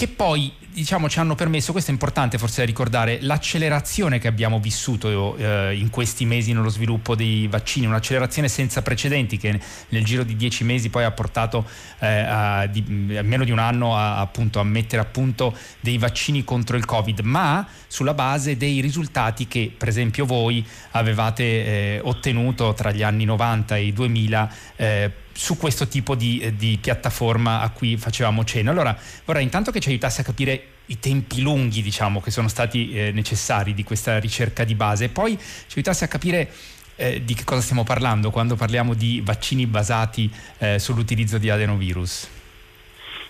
che 0.01 0.07
poi 0.07 0.51
diciamo, 0.71 1.09
ci 1.09 1.19
hanno 1.19 1.35
permesso, 1.35 1.71
questo 1.71 1.91
è 1.91 1.93
importante 1.93 2.37
forse 2.37 2.61
da 2.61 2.65
ricordare, 2.65 3.19
l'accelerazione 3.21 4.19
che 4.19 4.27
abbiamo 4.27 4.59
vissuto 4.59 5.35
eh, 5.35 5.75
in 5.75 5.89
questi 5.89 6.25
mesi 6.25 6.53
nello 6.53 6.69
sviluppo 6.69 7.13
dei 7.13 7.47
vaccini, 7.47 7.85
un'accelerazione 7.85 8.47
senza 8.47 8.81
precedenti 8.81 9.37
che 9.37 9.59
nel 9.89 10.03
giro 10.03 10.23
di 10.23 10.35
dieci 10.35 10.63
mesi 10.63 10.89
poi 10.89 11.03
ha 11.03 11.11
portato 11.11 11.67
eh, 11.99 12.07
a, 12.07 12.65
di, 12.65 13.15
a 13.15 13.21
meno 13.21 13.43
di 13.43 13.51
un 13.51 13.59
anno 13.59 13.95
a, 13.95 14.19
appunto, 14.19 14.59
a 14.59 14.63
mettere 14.63 15.01
a 15.01 15.05
punto 15.05 15.55
dei 15.79 15.97
vaccini 15.97 16.43
contro 16.43 16.77
il 16.77 16.85
Covid, 16.85 17.19
ma 17.19 17.67
sulla 17.87 18.13
base 18.13 18.57
dei 18.57 18.79
risultati 18.81 19.47
che 19.47 19.71
per 19.77 19.87
esempio 19.87 20.25
voi 20.25 20.65
avevate 20.91 21.43
eh, 21.43 21.99
ottenuto 22.01 22.73
tra 22.73 22.91
gli 22.91 23.03
anni 23.03 23.25
90 23.25 23.75
e 23.75 23.83
i 23.83 23.93
2000 23.93 24.53
eh, 24.77 25.11
su 25.33 25.57
questo 25.57 25.87
tipo 25.87 26.15
di, 26.15 26.39
eh, 26.39 26.55
di, 26.55 26.77
piattaforma 26.81 27.61
a 27.61 27.69
cui 27.69 27.97
facevamo 27.97 28.43
cenno. 28.43 28.71
Allora 28.71 28.97
vorrei 29.25 29.43
intanto 29.43 29.71
che 29.71 29.79
ci 29.79 29.89
aiutasse 29.89 30.21
a 30.21 30.23
capire 30.23 30.63
i 30.87 30.99
tempi 30.99 31.41
lunghi 31.41 31.81
diciamo, 31.81 32.21
che 32.21 32.31
sono 32.31 32.47
stati 32.47 32.93
eh, 32.93 33.11
necessari 33.11 33.73
di 33.73 33.83
questa 33.83 34.19
ricerca 34.19 34.63
di 34.63 34.75
base 34.75 35.05
e 35.05 35.09
poi 35.09 35.37
ci 35.37 35.75
aiutasse 35.75 36.05
a 36.05 36.07
capire 36.07 36.51
eh, 36.95 37.23
di 37.23 37.33
che 37.33 37.43
cosa 37.43 37.61
stiamo 37.61 37.83
parlando 37.83 38.29
quando 38.29 38.55
parliamo 38.55 38.93
di 38.93 39.21
vaccini 39.23 39.65
basati 39.65 40.29
eh, 40.59 40.79
sull'utilizzo 40.79 41.37
di 41.37 41.49
adenovirus. 41.49 42.29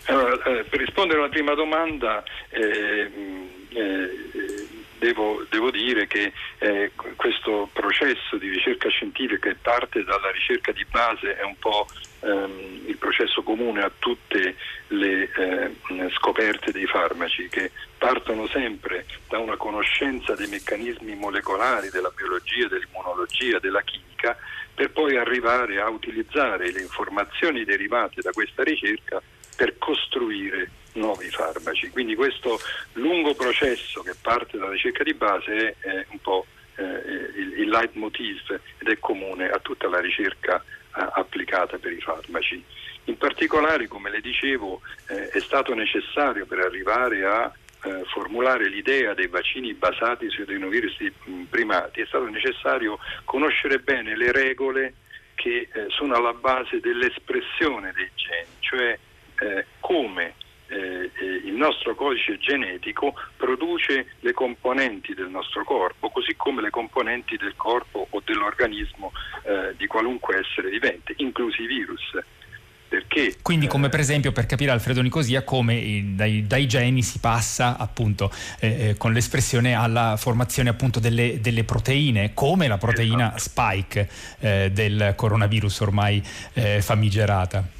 Allora, 0.05 0.33
eh, 0.43 0.63
per 0.63 0.79
rispondere 0.79 1.19
alla 1.19 1.29
prima 1.29 1.53
domanda, 1.53 2.23
eh, 2.49 3.09
devo, 5.01 5.43
devo 5.49 5.71
dire 5.71 6.05
che 6.05 6.31
eh, 6.59 6.91
questo 7.15 7.67
processo 7.73 8.37
di 8.37 8.49
ricerca 8.49 8.87
scientifica 8.89 9.49
che 9.49 9.55
parte 9.59 10.03
dalla 10.03 10.29
ricerca 10.29 10.71
di 10.71 10.85
base 10.85 11.35
è 11.37 11.43
un 11.43 11.57
po' 11.57 11.87
ehm, 12.19 12.83
il 12.85 12.97
processo 12.97 13.41
comune 13.41 13.81
a 13.81 13.91
tutte 13.97 14.55
le 14.89 15.31
eh, 15.35 16.09
scoperte 16.11 16.71
dei 16.71 16.85
farmaci 16.85 17.49
che 17.49 17.71
partono 17.97 18.45
sempre 18.47 19.07
da 19.27 19.39
una 19.39 19.57
conoscenza 19.57 20.35
dei 20.35 20.47
meccanismi 20.47 21.15
molecolari 21.15 21.89
della 21.89 22.11
biologia, 22.15 22.67
dell'immunologia, 22.67 23.57
della 23.57 23.81
chimica 23.81 24.37
per 24.75 24.91
poi 24.91 25.17
arrivare 25.17 25.79
a 25.81 25.89
utilizzare 25.89 26.71
le 26.71 26.81
informazioni 26.81 27.63
derivate 27.63 28.21
da 28.21 28.29
questa 28.31 28.63
ricerca 28.63 29.19
per 29.55 29.77
costruire 29.79 30.69
nuovi 30.93 31.29
farmaci. 31.29 31.89
Quindi 31.89 32.15
questo 32.15 32.59
lungo 32.93 33.33
processo 33.35 34.01
che 34.01 34.15
parte 34.19 34.57
dalla 34.57 34.71
ricerca 34.71 35.03
di 35.03 35.13
base 35.13 35.75
è, 35.79 36.05
un 36.09 36.19
po' 36.19 36.45
eh, 36.75 36.83
il, 36.83 37.59
il 37.59 37.69
leitmotiv 37.69 38.59
ed 38.77 38.87
è 38.87 38.99
comune 38.99 39.49
a 39.49 39.59
tutta 39.59 39.87
la 39.87 39.99
ricerca 39.99 40.57
eh, 40.57 41.07
applicata 41.13 41.77
per 41.77 41.91
i 41.91 42.01
farmaci. 42.01 42.63
In 43.05 43.17
particolare, 43.17 43.87
come 43.87 44.09
le 44.09 44.21
dicevo, 44.21 44.81
eh, 45.07 45.29
è 45.29 45.39
stato 45.39 45.73
necessario 45.73 46.45
per 46.45 46.59
arrivare 46.59 47.25
a 47.25 47.53
formulare 48.13 48.69
l'idea 48.69 49.15
dei 49.15 49.25
vaccini 49.25 49.73
basati 49.73 50.29
sui 50.29 50.43
adenovirus 50.43 50.97
primati, 51.49 52.01
è 52.01 52.05
stato 52.05 52.25
necessario 52.29 52.99
conoscere 53.23 53.79
bene 53.79 54.15
le 54.15 54.31
regole 54.31 54.93
che 55.33 55.67
sono 55.87 56.13
alla 56.13 56.33
base 56.33 56.79
dell'espressione 56.79 57.91
dei 57.95 58.11
geni, 58.13 58.55
cioè 58.59 58.99
come 59.79 60.35
eh, 60.71 61.11
eh, 61.13 61.25
il 61.45 61.53
nostro 61.53 61.95
codice 61.95 62.37
genetico 62.37 63.13
produce 63.35 64.13
le 64.21 64.31
componenti 64.31 65.13
del 65.13 65.27
nostro 65.27 65.65
corpo, 65.65 66.09
così 66.09 66.33
come 66.37 66.61
le 66.61 66.69
componenti 66.69 67.35
del 67.35 67.55
corpo 67.57 68.07
o 68.09 68.21
dell'organismo 68.23 69.11
eh, 69.43 69.75
di 69.75 69.85
qualunque 69.87 70.39
essere 70.39 70.69
vivente, 70.69 71.13
inclusi 71.17 71.63
i 71.63 71.67
virus. 71.67 72.17
Perché, 72.87 73.37
Quindi 73.41 73.67
come 73.67 73.87
eh, 73.87 73.89
per 73.89 74.01
esempio 74.01 74.33
per 74.33 74.45
capire 74.45 74.71
Alfredo 74.71 75.01
Nicosia 75.01 75.43
come 75.43 76.13
dai, 76.13 76.45
dai 76.45 76.67
geni 76.67 77.01
si 77.01 77.19
passa 77.19 77.77
appunto 77.77 78.29
eh, 78.59 78.89
eh, 78.89 78.97
con 78.97 79.13
l'espressione 79.13 79.73
alla 79.73 80.17
formazione 80.17 80.67
appunto 80.67 80.99
delle, 80.99 81.39
delle 81.39 81.63
proteine 81.63 82.33
come 82.33 82.67
la 82.67 82.77
proteina 82.77 83.33
esatto. 83.33 83.39
spike 83.39 84.09
eh, 84.39 84.71
del 84.73 85.13
coronavirus 85.15 85.79
ormai 85.79 86.21
eh, 86.53 86.81
famigerata. 86.81 87.79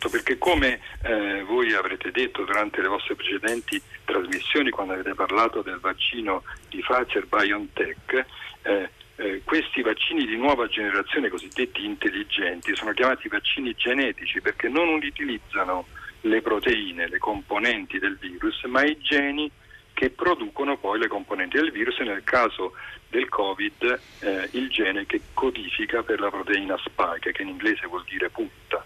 Esatto, 0.00 0.08
perché 0.08 0.38
come 0.38 0.80
eh, 1.02 1.42
voi 1.42 1.74
avrete 1.74 2.10
detto 2.10 2.44
durante 2.44 2.80
le 2.80 2.88
vostre 2.88 3.14
precedenti 3.14 3.80
trasmissioni 4.06 4.70
quando 4.70 4.94
avete 4.94 5.14
parlato 5.14 5.60
del 5.60 5.78
vaccino 5.78 6.42
di 6.70 6.80
Pfizer 6.80 7.26
BioNTech, 7.26 8.24
eh, 8.62 8.88
eh, 9.16 9.42
questi 9.44 9.82
vaccini 9.82 10.24
di 10.24 10.38
nuova 10.38 10.68
generazione 10.68 11.28
cosiddetti 11.28 11.84
intelligenti 11.84 12.74
sono 12.74 12.92
chiamati 12.92 13.28
vaccini 13.28 13.74
genetici 13.76 14.40
perché 14.40 14.70
non 14.70 14.88
utilizzano 14.88 15.86
le 16.22 16.40
proteine, 16.40 17.06
le 17.06 17.18
componenti 17.18 17.98
del 17.98 18.16
virus, 18.16 18.62
ma 18.64 18.82
i 18.82 18.96
geni 18.98 19.50
che 19.92 20.08
producono 20.08 20.78
poi 20.78 20.98
le 20.98 21.08
componenti 21.08 21.58
del 21.58 21.72
virus 21.72 21.98
e 21.98 22.04
nel 22.04 22.24
caso 22.24 22.72
del 23.10 23.28
Covid 23.28 24.00
eh, 24.20 24.48
il 24.52 24.70
gene 24.70 25.04
che 25.04 25.20
codifica 25.34 26.02
per 26.02 26.20
la 26.20 26.30
proteina 26.30 26.78
spike, 26.78 27.32
che 27.32 27.42
in 27.42 27.48
inglese 27.48 27.86
vuol 27.86 28.04
dire 28.08 28.30
punta. 28.30 28.82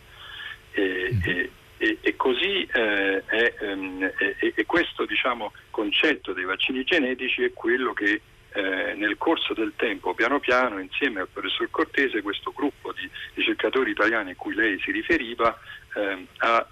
E, 0.75 1.51
e, 1.79 1.99
e, 2.01 2.17
così 2.17 2.67
eh, 2.73 3.25
è, 3.25 3.55
um, 3.61 4.11
e, 4.19 4.65
questo 4.67 5.05
diciamo, 5.05 5.53
concetto 5.71 6.33
dei 6.33 6.45
vaccini 6.45 6.83
genetici 6.85 7.43
è 7.45 7.53
quello 7.53 7.93
che 7.93 8.21
eh, 8.53 8.95
nel 8.95 9.17
corso 9.19 9.53
del 9.53 9.73
tempo, 9.77 10.15
piano 10.15 10.39
piano, 10.39 10.79
insieme 10.79 11.21
al 11.21 11.29
professor 11.29 11.69
Cortese, 11.71 12.23
questo 12.23 12.53
gruppo 12.55 12.93
di 12.93 13.09
ricercatori 13.35 13.91
italiani 13.91 14.31
a 14.31 14.37
cui 14.37 14.55
lei 14.55 14.79
si 14.81 14.93
riferiva 14.93 15.59
eh, 15.95 16.27
ha, 16.39 16.67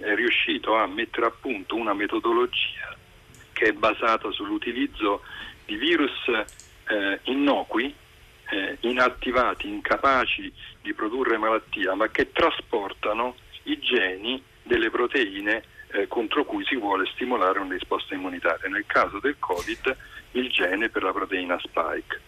è 0.00 0.14
riuscito 0.14 0.76
a 0.76 0.86
mettere 0.86 1.26
a 1.26 1.32
punto 1.32 1.74
una 1.74 1.94
metodologia 1.94 2.96
che 3.52 3.66
è 3.66 3.72
basata 3.72 4.30
sull'utilizzo 4.30 5.22
di 5.64 5.76
virus 5.76 6.28
eh, 6.28 7.20
innocui 7.24 7.94
eh, 8.50 8.76
inattivati, 8.80 9.68
incapaci 9.68 10.52
di 10.84 10.92
produrre 10.92 11.38
malattia, 11.38 11.94
ma 11.94 12.08
che 12.08 12.30
trasportano 12.30 13.36
i 13.62 13.78
geni 13.78 14.40
delle 14.62 14.90
proteine 14.90 15.62
eh, 15.92 16.06
contro 16.08 16.44
cui 16.44 16.62
si 16.66 16.76
vuole 16.76 17.06
stimolare 17.14 17.58
una 17.58 17.72
risposta 17.72 18.14
immunitaria. 18.14 18.68
Nel 18.68 18.84
caso 18.86 19.18
del 19.18 19.36
Covid 19.38 19.96
il 20.32 20.50
gene 20.50 20.90
per 20.90 21.02
la 21.02 21.12
proteina 21.12 21.58
spike. 21.58 22.20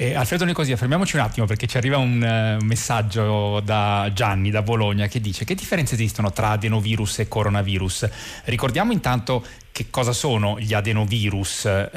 Eh, 0.00 0.14
Alfredo 0.14 0.44
Nicosia, 0.44 0.76
fermiamoci 0.76 1.16
un 1.16 1.22
attimo 1.22 1.44
perché 1.44 1.66
ci 1.66 1.76
arriva 1.76 1.96
un 1.96 2.22
uh, 2.60 2.64
messaggio 2.64 3.58
da 3.58 4.08
Gianni 4.14 4.48
da 4.48 4.62
Bologna 4.62 5.08
che 5.08 5.20
dice 5.20 5.44
che 5.44 5.56
differenze 5.56 5.94
esistono 5.94 6.30
tra 6.30 6.50
adenovirus 6.50 7.18
e 7.18 7.26
coronavirus. 7.26 8.42
Ricordiamo 8.44 8.92
intanto 8.92 9.44
che 9.72 9.90
cosa 9.90 10.12
sono 10.12 10.56
gli 10.60 10.72
adenovirus 10.72 11.64
eh, 11.64 11.90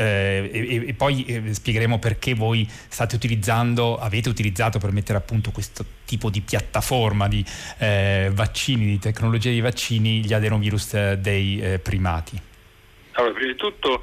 e, 0.52 0.84
e, 0.88 0.94
poi 0.96 1.26
eh, 1.26 1.54
spiegheremo 1.54 2.00
perché 2.00 2.34
voi 2.34 2.68
state 2.68 3.14
utilizzando, 3.14 4.00
avete 4.00 4.30
utilizzato 4.30 4.80
per 4.80 4.92
mettere 4.92 5.20
a 5.20 5.22
punto 5.22 5.52
questo 5.52 5.86
tipo 6.04 6.32
di 6.32 6.42
piattaforma 6.42 7.28
di 7.28 7.46
eh, 7.78 8.32
vaccini, 8.34 8.86
di 8.86 8.98
tecnologia 8.98 9.52
di 9.52 9.62
vaccini, 9.62 10.26
gli 10.26 10.34
adenovirus 10.34 10.96
eh, 10.96 11.18
dei 11.20 11.78
primati. 11.84 12.36
Allora, 13.12 13.34
prima 13.34 13.52
di 13.52 13.58
tutto 13.58 14.02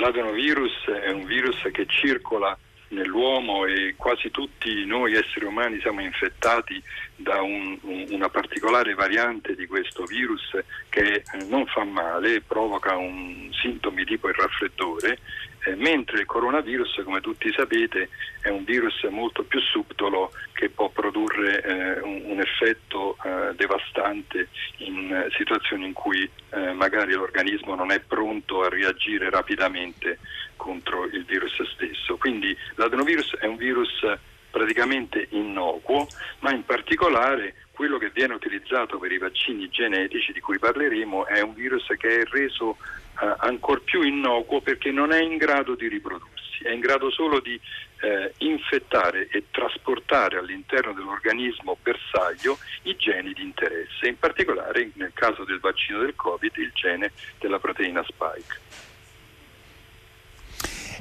l'adenovirus 0.00 0.86
è 1.04 1.10
un 1.10 1.26
virus 1.26 1.56
che 1.72 1.84
circola 1.88 2.56
nell'uomo 2.88 3.66
e 3.66 3.94
quasi 3.96 4.30
tutti 4.30 4.84
noi 4.84 5.14
esseri 5.14 5.44
umani 5.44 5.80
siamo 5.80 6.00
infettati 6.00 6.82
da 7.16 7.42
un, 7.42 7.78
un, 7.82 8.06
una 8.10 8.28
particolare 8.28 8.94
variante 8.94 9.54
di 9.54 9.66
questo 9.66 10.04
virus 10.04 10.56
che 10.88 11.22
non 11.48 11.66
fa 11.66 11.84
male, 11.84 12.40
provoca 12.40 12.96
un 12.96 13.50
sintomi 13.52 14.04
tipo 14.04 14.28
il 14.28 14.34
raffreddore, 14.34 15.18
eh, 15.64 15.74
mentre 15.74 16.20
il 16.20 16.26
coronavirus, 16.26 17.02
come 17.04 17.20
tutti 17.20 17.52
sapete, 17.52 18.08
è 18.40 18.48
un 18.48 18.64
virus 18.64 19.02
molto 19.10 19.42
più 19.42 19.60
subdolo 19.60 20.32
che 20.52 20.68
può 20.70 20.88
produrre 20.88 21.62
eh, 21.62 22.00
un, 22.00 22.22
un, 22.24 22.40
effetto 22.40 23.16
eh, 23.24 23.54
devastante 23.56 24.48
in 24.78 25.28
situazioni 25.36 25.86
in 25.86 25.92
cui 25.92 26.28
eh, 26.50 26.72
magari 26.72 27.12
l'organismo 27.12 27.74
non 27.74 27.90
è 27.90 28.00
pronto 28.00 28.62
a 28.62 28.68
reagire 28.68 29.30
rapidamente 29.30 30.18
contro 30.56 31.04
il 31.06 31.24
virus 31.24 31.62
stesso. 31.74 32.16
Quindi 32.16 32.56
l'adenovirus 32.74 33.36
è 33.36 33.46
un 33.46 33.56
virus 33.56 34.04
praticamente 34.50 35.28
innocuo, 35.30 36.06
ma 36.40 36.52
in 36.52 36.64
particolare 36.64 37.54
quello 37.78 37.98
che 37.98 38.10
viene 38.10 38.34
utilizzato 38.34 38.98
per 38.98 39.12
i 39.12 39.18
vaccini 39.18 39.68
genetici 39.68 40.32
di 40.32 40.40
cui 40.40 40.58
parleremo 40.58 41.26
è 41.26 41.40
un 41.40 41.54
virus 41.54 41.86
che 41.96 42.22
è 42.22 42.24
reso 42.24 42.76
eh, 43.20 43.34
ancor 43.38 43.82
più 43.82 44.02
innocuo 44.02 44.60
perché 44.60 44.90
non 44.90 45.12
è 45.12 45.20
in 45.20 45.36
grado 45.36 45.74
di 45.74 45.88
riprodursi, 45.88 46.64
è 46.64 46.70
in 46.70 46.80
grado 46.80 47.10
solo 47.10 47.40
di 47.40 47.58
eh, 48.00 48.32
infettare 48.38 49.28
e 49.28 49.44
trasportare 49.50 50.38
all'interno 50.38 50.92
dell'organismo 50.92 51.76
bersaglio 51.82 52.58
i 52.82 52.96
geni 52.96 53.32
di 53.32 53.42
interesse, 53.42 54.06
in 54.06 54.18
particolare 54.18 54.90
nel 54.94 55.12
caso 55.14 55.44
del 55.44 55.58
vaccino 55.58 56.00
del 56.00 56.14
Covid 56.14 56.56
il 56.56 56.70
gene 56.74 57.12
della 57.38 57.58
proteina 57.58 58.04
spike. 58.04 58.87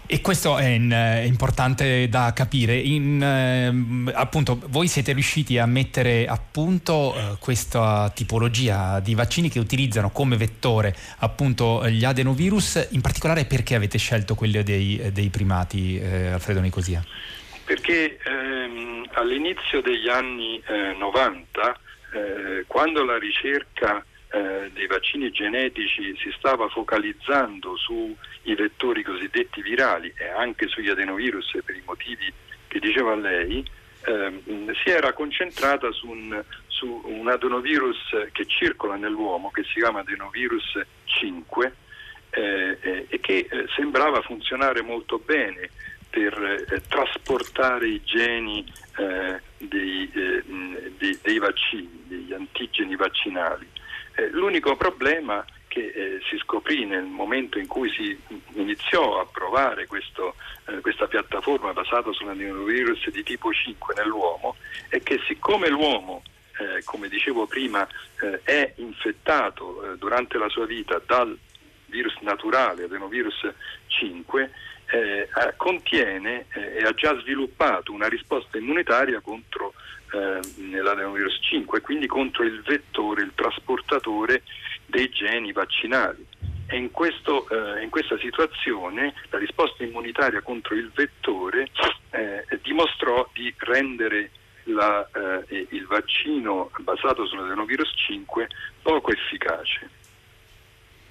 E 0.09 0.21
questo 0.21 0.57
è, 0.57 0.67
in, 0.67 0.89
è, 0.89 1.23
importante 1.25 2.07
da 2.07 2.31
capire. 2.33 2.77
In, 2.77 3.21
eh, 3.21 4.11
appunto, 4.13 4.57
voi 4.67 4.87
siete 4.87 5.11
riusciti 5.11 5.57
a 5.57 5.65
mettere 5.65 6.25
a 6.27 6.39
punto 6.39 7.13
eh, 7.13 7.35
questa 7.39 8.09
tipologia 8.15 9.01
di 9.01 9.15
vaccini 9.15 9.49
che 9.49 9.59
utilizzano 9.59 10.09
come 10.11 10.37
vettore 10.37 10.95
appunto 11.19 11.85
gli 11.89 12.05
adenovirus, 12.05 12.87
in 12.91 13.01
particolare 13.01 13.43
perché 13.43 13.75
avete 13.75 13.97
scelto 13.97 14.33
quelli 14.33 14.63
dei, 14.63 15.11
dei 15.11 15.27
primati, 15.27 15.99
eh, 15.99 16.27
Alfredo 16.27 16.61
Nicosia? 16.61 17.03
Perché 17.65 18.17
ehm, 18.23 19.09
all'inizio 19.11 19.81
degli 19.81 20.07
anni 20.07 20.61
90, 20.97 21.79
eh, 22.13 22.17
eh, 22.17 22.63
quando 22.65 23.03
la 23.03 23.17
ricerca 23.17 24.05
eh, 24.29 24.69
dei 24.73 24.87
vaccini 24.87 25.31
genetici 25.31 26.15
si 26.17 26.33
stava 26.37 26.67
focalizzando 26.67 27.77
sui 27.77 28.15
vettori 28.55 29.03
cosiddetti 29.03 29.61
virali 29.61 30.13
e 30.17 30.27
anche 30.27 30.67
sugli 30.67 30.89
adenovirus 30.89 31.57
per 31.63 31.75
i 31.75 31.83
motivi 31.85 32.31
che 32.67 32.79
diceva 32.79 33.15
lei, 33.15 33.65
ehm, 34.05 34.73
si 34.83 34.89
era 34.89 35.13
concentrata 35.13 35.91
su 35.91 36.09
un, 36.09 36.43
su 36.67 37.01
un, 37.05 37.27
adenovirus 37.29 38.27
che 38.31 38.45
circola 38.45 38.95
nell'uomo, 38.95 39.49
che 39.51 39.63
si 39.63 39.79
chiama 39.79 39.99
adenovirus 39.99 40.79
5 41.05 41.73
eh, 42.29 42.77
eh, 42.81 43.05
e 43.09 43.19
che 43.19 43.47
eh, 43.49 43.65
sembrava 43.75 44.21
funzionare 44.21 44.81
molto 44.81 45.19
bene 45.19 45.69
per 46.09 46.65
eh, 46.69 46.81
trasportare 46.87 47.87
i 47.87 48.01
geni 48.03 48.65
eh, 48.97 49.41
dei, 49.57 50.09
dei, 50.11 51.19
dei 51.21 51.37
vaccini, 51.39 52.03
degli 52.05 52.33
antigeni 52.33 52.95
vaccinali. 52.95 53.67
Eh, 54.19 54.29
l'unico 54.31 54.75
problema 54.75 55.45
che 55.67 55.91
eh, 55.93 56.19
si 56.27 56.37
scoprì 56.39 56.85
nel 56.85 57.03
momento 57.03 57.59
in 57.59 57.67
cui 57.67 57.91
si 57.91 58.19
iniziò 58.53 59.21
a 59.21 59.27
provare 59.31 59.85
questo, 59.85 60.33
eh, 60.65 60.79
questa 60.79 61.05
piattaforma 61.05 61.71
basata 61.71 62.11
sull'adenovirus 62.11 63.11
di 63.11 63.21
tipo 63.21 63.53
5 63.53 63.93
nell'uomo 63.95 64.55
è 64.89 65.03
che 65.03 65.19
siccome 65.27 65.69
l'uomo, 65.69 66.23
eh, 66.57 66.83
come 66.83 67.09
dicevo 67.09 67.45
prima, 67.45 67.87
eh, 68.21 68.41
è 68.41 68.73
infettato 68.77 69.83
eh, 69.93 69.97
durante 69.97 70.39
la 70.39 70.49
sua 70.49 70.65
vita 70.65 70.99
dal 71.05 71.37
virus 71.85 72.17
naturale, 72.21 72.85
adenovirus 72.85 73.47
5, 73.85 74.51
eh, 74.89 75.29
contiene 75.57 76.45
e 76.53 76.81
ha 76.81 76.93
già 76.93 77.15
sviluppato 77.19 77.91
una 77.91 78.07
risposta 78.07 78.57
immunitaria 78.57 79.19
contro 79.19 79.73
eh, 80.11 80.39
nell'adenovirus 80.57 81.39
5 81.41 81.77
e 81.77 81.81
quindi 81.81 82.07
contro 82.07 82.43
il 82.43 82.61
vettore, 82.61 83.23
il 83.23 83.31
trasportatore 83.35 84.43
dei 84.85 85.09
geni 85.09 85.51
vaccinali. 85.51 86.25
E 86.69 86.75
in, 86.75 86.91
questo, 86.91 87.47
eh, 87.49 87.81
in 87.83 87.89
questa 87.89 88.17
situazione 88.17 89.13
la 89.29 89.37
risposta 89.37 89.83
immunitaria 89.83 90.41
contro 90.41 90.75
il 90.75 90.91
vettore 90.93 91.69
eh, 92.11 92.45
dimostrò 92.61 93.27
di 93.33 93.53
rendere 93.57 94.31
la, 94.63 95.07
eh, 95.13 95.67
il 95.69 95.85
vaccino 95.85 96.69
basato 96.79 97.25
sull'adenovirus 97.25 97.93
5 97.95 98.47
poco 98.81 99.11
efficace. 99.11 99.89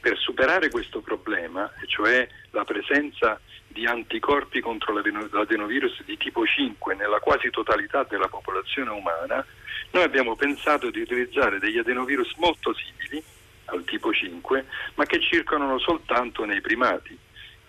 Per 0.00 0.18
superare 0.18 0.70
questo 0.70 1.00
problema, 1.00 1.70
cioè 1.86 2.28
la 2.50 2.64
presenza 2.64 3.40
anticorpi 3.84 4.60
contro 4.60 4.94
l'adenovirus 4.94 6.02
di 6.04 6.16
tipo 6.16 6.46
5 6.46 6.94
nella 6.94 7.18
quasi 7.18 7.50
totalità 7.50 8.04
della 8.08 8.28
popolazione 8.28 8.90
umana, 8.90 9.44
noi 9.90 10.02
abbiamo 10.02 10.36
pensato 10.36 10.90
di 10.90 11.00
utilizzare 11.00 11.58
degli 11.58 11.78
adenovirus 11.78 12.34
molto 12.36 12.74
simili 12.74 13.22
al 13.66 13.84
tipo 13.84 14.12
5, 14.12 14.64
ma 14.94 15.04
che 15.04 15.20
circolano 15.20 15.78
soltanto 15.78 16.44
nei 16.44 16.60
primati. 16.60 17.18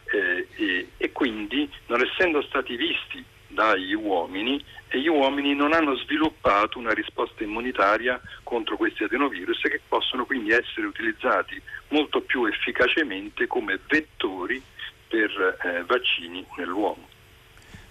Eh, 0.10 0.48
e, 0.56 0.90
e 0.96 1.12
quindi, 1.12 1.70
non 1.88 2.02
essendo 2.02 2.42
stati 2.44 2.78
visti 2.78 3.24
dagli 3.48 3.94
uomini, 3.94 4.64
gli 4.92 5.08
uomini 5.08 5.54
non 5.54 5.74
hanno 5.74 5.96
sviluppato 5.96 6.80
una 6.80 6.94
risposta 6.94 7.44
immunitaria 7.44 8.20
contro 8.44 8.78
questi 8.78 9.04
adenovirus 9.04 9.60
che 9.62 9.82
possono 9.88 10.26
quindi 10.26 10.52
essere 10.52 10.88
utilizzati 10.88 11.62
molto 11.90 12.22
più 12.22 12.46
efficacemente 12.46 13.48
come 13.48 13.80
vettori 13.88 14.62
per 15.08 15.58
eh, 15.64 15.84
vaccini 15.86 16.46
nell'uomo. 16.58 17.06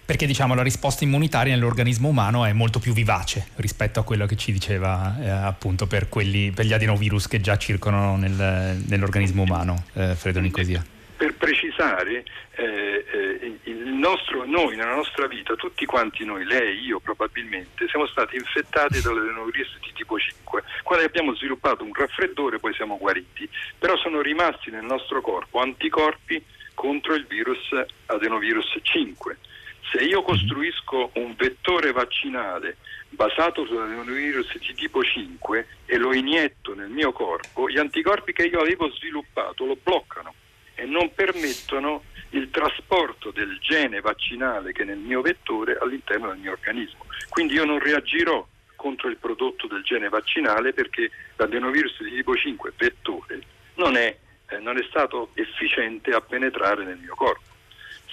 Perché 0.05 0.25
diciamo 0.25 0.55
la 0.55 0.63
risposta 0.63 1.03
immunitaria 1.03 1.53
nell'organismo 1.53 2.07
umano 2.07 2.45
è 2.45 2.53
molto 2.53 2.79
più 2.79 2.93
vivace 2.93 3.47
rispetto 3.55 3.99
a 3.99 4.03
quello 4.03 4.25
che 4.25 4.37
ci 4.37 4.53
diceva 4.53 5.17
eh, 5.19 5.27
appunto 5.27 5.85
per, 5.85 6.07
quelli, 6.07 6.51
per, 6.51 6.65
gli 6.65 6.71
adenovirus 6.71 7.27
che 7.27 7.41
già 7.41 7.57
circolano 7.57 8.15
nel, 8.15 8.81
nell'organismo 8.87 9.41
umano, 9.41 9.83
eh, 9.95 10.15
Fredo 10.15 10.39
Nicosia. 10.39 10.81
Per 11.17 11.33
precisare, 11.33 12.23
eh, 12.55 13.05
eh 13.11 13.57
nostro, 13.97 14.45
noi 14.45 14.77
nella 14.77 14.95
nostra 14.95 15.27
vita, 15.27 15.55
tutti 15.55 15.85
quanti 15.85 16.23
noi, 16.23 16.45
lei, 16.45 16.79
io 16.79 16.99
probabilmente, 16.99 17.87
siamo 17.89 18.07
stati 18.07 18.37
infettati 18.37 19.01
dall'adenovirus 19.01 19.77
di 19.81 19.91
tipo 19.93 20.17
5. 20.17 20.63
Quando 20.83 21.05
abbiamo 21.05 21.35
sviluppato 21.35 21.83
un 21.83 21.93
raffreddore 21.93 22.59
poi 22.59 22.73
siamo 22.73 22.97
guariti, 22.97 23.49
però 23.77 23.97
sono 23.97 24.21
rimasti 24.21 24.71
nel 24.71 24.85
nostro 24.85 25.21
corpo 25.21 25.59
anticorpi 25.59 26.41
contro 26.77 27.15
il 27.15 27.25
virus 27.25 27.57
adenovirus 28.05 28.77
5. 28.83 29.37
Se 29.91 30.03
io 30.03 30.21
costruisco 30.21 31.09
un 31.15 31.33
vettore 31.35 31.91
vaccinale 31.91 32.77
basato 33.09 33.65
sull'adenovirus 33.65 34.59
di 34.59 34.75
tipo 34.75 35.01
5 35.01 35.67
e 35.85 35.97
lo 35.97 36.13
inietto 36.13 36.75
nel 36.75 36.89
mio 36.89 37.11
corpo, 37.13 37.67
gli 37.67 37.79
anticorpi 37.79 38.31
che 38.31 38.43
io 38.43 38.59
avevo 38.59 38.91
sviluppato 38.91 39.65
lo 39.65 39.75
bloccano 39.81 40.35
e 40.75 40.85
non 40.85 41.11
permettono 41.15 42.03
il 42.31 42.51
trasporto 42.51 43.31
del 43.31 43.57
gene 43.59 43.99
vaccinale 43.99 44.71
che 44.71 44.83
è 44.83 44.85
nel 44.85 44.99
mio 44.99 45.21
vettore 45.21 45.77
all'interno 45.81 46.27
del 46.27 46.37
mio 46.37 46.51
organismo. 46.51 47.05
Quindi 47.29 47.55
io 47.55 47.65
non 47.65 47.79
reagirò 47.79 48.45
contro 48.75 49.09
il 49.09 49.17
prodotto 49.17 49.65
del 49.65 49.81
gene 49.81 50.09
vaccinale 50.09 50.73
perché 50.73 51.09
l'adenovirus 51.37 52.03
di 52.03 52.11
tipo 52.11 52.35
5 52.35 52.73
vettore 52.77 53.41
non 53.75 53.95
è 53.95 54.15
eh, 54.49 54.57
non 54.59 54.77
è 54.77 54.83
stato 54.89 55.29
efficiente 55.33 56.11
a 56.11 56.21
penetrare 56.21 56.83
nel 56.83 56.97
mio 56.97 57.15
corpo. 57.15 57.55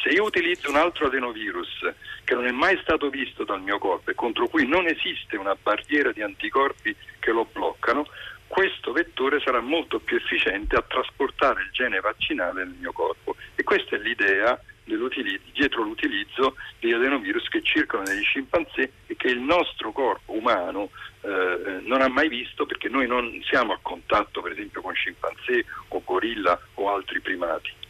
Se 0.03 0.11
io 0.11 0.25
utilizzo 0.25 0.68
un 0.68 0.77
altro 0.77 1.07
adenovirus 1.07 1.92
che 2.25 2.35
non 2.35 2.47
è 2.47 2.51
mai 2.51 2.79
stato 2.83 3.09
visto 3.09 3.44
dal 3.44 3.62
mio 3.62 3.79
corpo 3.79 4.11
e 4.11 4.14
contro 4.14 4.49
cui 4.49 4.66
non 4.66 4.87
esiste 4.87 5.37
una 5.37 5.57
barriera 5.61 6.12
di 6.12 6.23
anticorpi 6.23 6.94
che 7.18 7.31
lo 7.31 7.47
bloccano, 7.51 8.07
questo 8.47 8.92
vettore 8.92 9.40
sarà 9.40 9.61
molto 9.61 9.99
più 10.01 10.16
efficiente 10.16 10.77
a 10.77 10.85
trasportare 10.87 11.62
il 11.62 11.70
gene 11.73 12.01
vaccinale 12.01 12.64
nel 12.64 12.77
mio 12.79 12.92
corpo. 12.92 13.35
E 13.55 13.62
questa 13.62 13.97
è 13.97 13.99
l'idea 13.99 14.61
dietro 14.85 15.83
l'utilizzo 15.83 16.57
degli 16.79 16.92
adenovirus 16.92 17.49
che 17.49 17.62
circolano 17.62 18.11
negli 18.11 18.23
scimpanzé 18.23 18.92
e 19.07 19.16
che 19.16 19.29
il 19.29 19.40
nostro 19.40 19.92
corpo 19.92 20.33
umano 20.33 20.90
eh, 21.23 21.81
non 21.85 22.03
ha 22.03 22.09
mai 22.09 22.29
visto 22.29 22.66
perché 22.66 22.88
noi 22.88 23.07
non 23.07 23.40
siamo 23.44 23.73
a 23.73 23.79
contatto 23.81 24.42
per 24.42 24.53
esempio 24.53 24.83
con 24.83 24.94
scimpanzé 24.94 25.64
o 25.88 26.03
gorilla 26.05 26.59
o 26.75 26.92
altri 26.92 27.20
primati. 27.20 27.84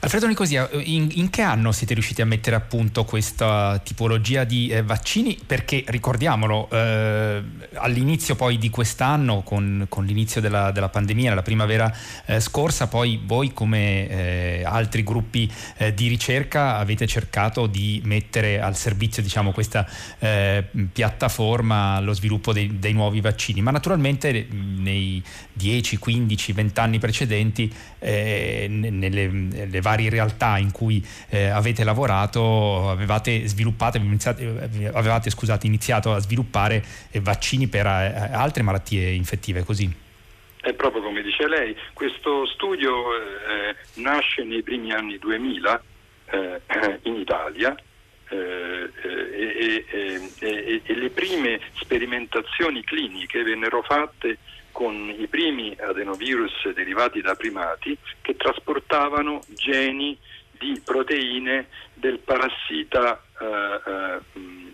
Alfredo 0.00 0.28
Nicosia, 0.28 0.68
in, 0.74 1.08
in, 1.14 1.28
che 1.28 1.42
anno 1.42 1.72
siete 1.72 1.92
riusciti 1.92 2.22
a 2.22 2.24
mettere 2.24 2.54
a 2.54 2.60
punto 2.60 3.04
questa 3.04 3.80
tipologia 3.82 4.44
di 4.44 4.68
eh, 4.68 4.84
vaccini? 4.84 5.36
Perché 5.44 5.82
ricordiamolo, 5.88 6.68
eh, 6.70 7.42
all'inizio 7.74 8.36
poi 8.36 8.58
di 8.58 8.70
quest'anno, 8.70 9.42
con, 9.42 9.86
con 9.88 10.04
l'inizio 10.04 10.40
della, 10.40 10.70
della, 10.70 10.88
pandemia, 10.88 11.34
la 11.34 11.42
primavera 11.42 11.92
eh, 12.26 12.38
scorsa, 12.38 12.86
poi 12.86 13.20
voi 13.24 13.52
come 13.52 14.08
eh, 14.08 14.62
altri 14.64 15.02
gruppi 15.02 15.50
eh, 15.78 15.92
di 15.92 16.06
ricerca 16.06 16.76
avete 16.76 17.08
cercato 17.08 17.66
di 17.66 18.00
mettere 18.04 18.60
al 18.60 18.76
servizio 18.76 19.20
diciamo, 19.20 19.50
questa 19.50 19.84
eh, 20.20 20.64
piattaforma 20.92 21.98
lo 21.98 22.12
sviluppo 22.12 22.52
dei, 22.52 22.78
dei, 22.78 22.92
nuovi 22.92 23.20
vaccini, 23.20 23.62
ma 23.62 23.72
naturalmente 23.72 24.46
nei 24.48 25.20
10, 25.54 25.98
15, 25.98 26.52
20 26.52 26.80
anni 26.80 26.98
precedenti, 27.00 27.74
nelle, 27.98 29.26
nelle 29.26 29.80
varie 29.88 30.10
realtà 30.10 30.58
in 30.58 30.70
cui 30.70 31.02
eh, 31.30 31.48
avete 31.48 31.82
lavorato 31.82 32.90
avevate 32.90 33.46
sviluppato, 33.46 33.98
avevate 34.92 35.30
scusate, 35.30 35.66
iniziato 35.66 36.12
a 36.12 36.18
sviluppare 36.18 36.84
eh, 37.10 37.20
vaccini 37.20 37.68
per 37.68 37.86
eh, 37.86 38.30
altre 38.32 38.62
malattie 38.62 39.10
infettive, 39.12 39.64
così? 39.64 39.90
È 40.60 40.72
proprio 40.74 41.02
come 41.02 41.22
dice 41.22 41.48
lei, 41.48 41.74
questo 41.94 42.44
studio 42.46 43.14
eh, 43.14 43.76
nasce 44.02 44.44
nei 44.44 44.62
primi 44.62 44.92
anni 44.92 45.16
2000 45.18 45.82
eh, 46.30 46.60
in 47.04 47.14
Italia 47.14 47.74
eh, 48.28 48.90
e, 49.02 49.84
e, 49.88 50.30
e, 50.40 50.82
e, 50.84 50.94
le 50.94 51.10
prime 51.10 51.60
sperimentazioni 51.80 52.84
cliniche 52.84 53.42
vennero 53.42 53.82
fatte 53.82 54.36
con 54.78 55.12
i 55.18 55.26
primi 55.26 55.76
adenovirus 55.76 56.68
derivati 56.68 57.20
da 57.20 57.34
primati 57.34 57.98
che 58.22 58.36
trasportavano 58.36 59.40
geni 59.48 60.16
di 60.52 60.80
proteine 60.84 61.66
del 61.94 62.20
parassita 62.20 63.20
eh, 63.40 64.20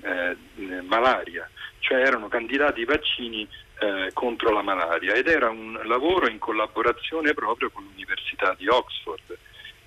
eh, 0.03 0.37
eh, 0.61 0.83
malaria, 0.83 1.49
cioè 1.79 2.03
erano 2.03 2.29
candidati 2.29 2.85
vaccini 2.85 3.49
eh, 3.79 4.11
contro 4.13 4.51
la 4.51 4.61
malaria 4.61 5.15
ed 5.15 5.27
era 5.27 5.49
un 5.49 5.81
lavoro 5.85 6.29
in 6.29 6.39
collaborazione 6.39 7.33
proprio 7.33 7.71
con 7.71 7.85
l'Università 7.85 8.55
di 8.59 8.69
Oxford. 8.69 9.39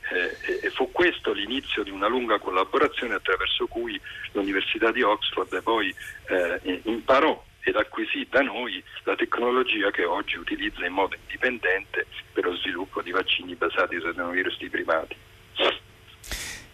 Eh, 0.10 0.66
e 0.66 0.70
fu 0.72 0.92
questo 0.92 1.32
l'inizio 1.32 1.84
di 1.84 1.92
una 1.92 2.08
lunga 2.08 2.40
collaborazione 2.40 3.14
attraverso 3.14 3.68
cui 3.68 4.02
l'Università 4.32 4.90
di 4.92 5.04
Oxford 5.04 5.62
poi 5.62 5.94
eh, 6.30 6.82
imparò 6.86 7.46
ed 7.68 7.76
acquisì 7.76 8.26
da 8.30 8.42
noi 8.42 8.82
la 9.04 9.16
tecnologia 9.16 9.92
che 9.92 10.06
oggi 10.06 10.38
utilizza 10.38 10.86
in 10.86 10.94
modo 10.94 11.16
indipendente 11.16 12.08
per 12.32 12.46
lo 12.46 12.56
sviluppo 12.56 13.02
di 13.02 13.12
vaccini 13.12 13.56
basati 13.56 14.00
su 14.00 14.08
adenovirus 14.08 14.58
di 14.58 14.70
primati 14.70 15.16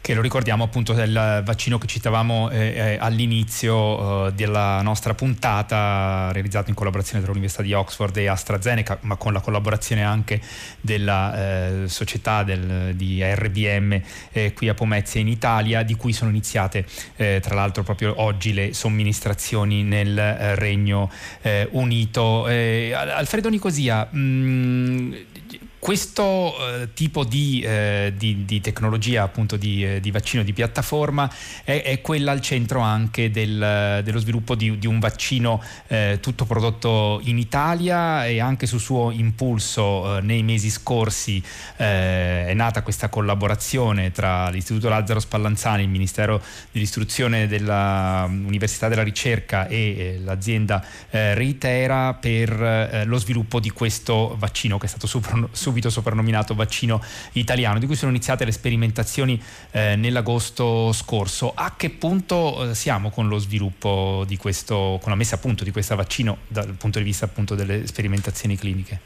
che 0.04 0.14
lo 0.14 0.20
ricordiamo 0.20 0.66
appunto 0.66 0.92
del 0.92 1.42
vaccino 1.46 1.78
che 1.78 1.88
citavamo 1.88 2.50
eh, 2.50 2.58
eh, 2.58 2.98
all'inizio 3.00 4.28
eh, 4.28 4.34
della 4.34 4.82
nostra 4.82 5.14
puntata, 5.14 6.30
realizzato 6.34 6.68
in 6.70 6.76
collaborazione 6.76 7.22
tra 7.24 7.32
l'Università 7.32 7.64
di 7.64 7.72
Oxford 7.72 8.18
e 8.18 8.28
AstraZeneca, 8.28 8.98
ma 9.04 9.16
con 9.16 9.32
la 9.32 9.40
collaborazione 9.40 10.04
anche 10.04 10.42
della 10.82 11.84
eh, 11.86 11.88
società 11.88 12.44
del, 12.44 12.96
di 12.96 13.24
RBM 13.24 14.02
eh, 14.34 14.52
qui 14.52 14.68
a 14.68 14.74
Pomezia 14.74 15.22
in 15.22 15.30
Italia, 15.30 15.84
di 15.84 15.96
cui 15.96 16.12
sono 16.12 16.32
iniziate 16.32 16.86
eh, 17.16 17.40
tra 17.42 17.56
l'altro 17.56 17.84
proprio 17.84 18.22
oggi 18.22 18.54
le 18.54 18.74
somministrazioni 18.74 19.84
nel 19.84 20.56
Regno 20.58 21.10
Unito. 21.72 22.44
Alfredo 22.44 23.48
Nicosia, 23.48 24.10
mh, 24.12 24.20
mm, 24.20 25.14
questo 25.84 26.56
eh, 26.56 26.94
tipo 26.94 27.26
di, 27.26 27.60
eh, 27.60 28.14
di, 28.16 28.46
di, 28.46 28.62
tecnologia, 28.62 29.24
appunto 29.24 29.58
di, 29.58 29.86
eh, 29.86 30.00
di, 30.00 30.12
vaccino 30.12 30.42
di 30.42 30.54
piattaforma, 30.54 31.30
è, 31.66 31.82
è, 31.84 32.00
quella 32.00 32.32
al 32.32 32.40
centro 32.40 32.80
anche 32.80 33.30
del, 33.30 34.00
dello 34.02 34.20
sviluppo 34.20 34.56
di, 34.56 34.88
un 34.88 35.00
vaccino 35.00 35.62
eh, 35.88 36.20
tutto 36.22 36.46
prodotto 36.46 37.20
in 37.26 37.38
Italia 37.38 38.26
e 38.26 38.40
anche 38.40 38.66
su 38.66 38.78
suo 38.78 39.12
impulso 39.12 40.20
eh, 40.20 40.22
nei 40.22 40.42
mesi 40.42 40.70
scorsi 40.70 41.44
eh, 41.76 42.46
è 42.48 42.54
nata 42.54 42.82
questa 42.82 43.10
collaborazione 43.10 44.14
tra 44.14 44.48
l'Istituto 44.48 44.88
Lazzaro 44.88 45.20
Spallanzani, 45.20 45.84
il 45.84 45.90
Ministero 45.90 46.42
dell'Istruzione 46.72 47.46
dell'Università 47.46 48.88
della 48.88 49.04
Ricerca 49.04 49.68
e 49.68 50.18
l'azienda 50.24 50.82
Reitera 51.10 52.14
per 52.14 53.04
lo 53.06 53.18
sviluppo 53.18 53.60
di 53.60 53.70
questo 53.70 54.38
vaccino 54.40 54.78
che 54.78 54.86
è 54.86 54.90
stato 54.90 55.08
super 55.08 55.50
subito 55.74 55.90
soprannominato 55.90 56.54
vaccino 56.54 57.02
italiano, 57.34 57.80
di 57.80 57.88
cui 57.88 57.96
sono 57.96 58.12
iniziate 58.12 58.46
le 58.46 58.52
sperimentazioni 58.52 59.42
eh, 59.72 59.96
nell'agosto 59.96 60.92
scorso. 60.94 61.52
A 61.56 61.74
che 61.76 61.90
punto 61.90 62.70
eh, 62.70 62.76
siamo 62.76 63.10
con 63.10 63.28
lo 63.28 63.40
sviluppo 63.40 64.24
di 64.28 64.38
questo, 64.38 65.00
con 65.02 65.10
la 65.10 65.16
messa 65.16 65.36
a 65.36 65.40
punto 65.40 65.64
di 65.64 65.72
questo 65.72 65.96
vaccino 65.96 66.38
dal 66.48 66.76
punto 66.78 67.00
di 67.00 67.04
vista 67.04 67.26
appunto 67.26 67.56
delle 67.56 67.88
sperimentazioni 67.88 68.56
cliniche? 68.56 69.00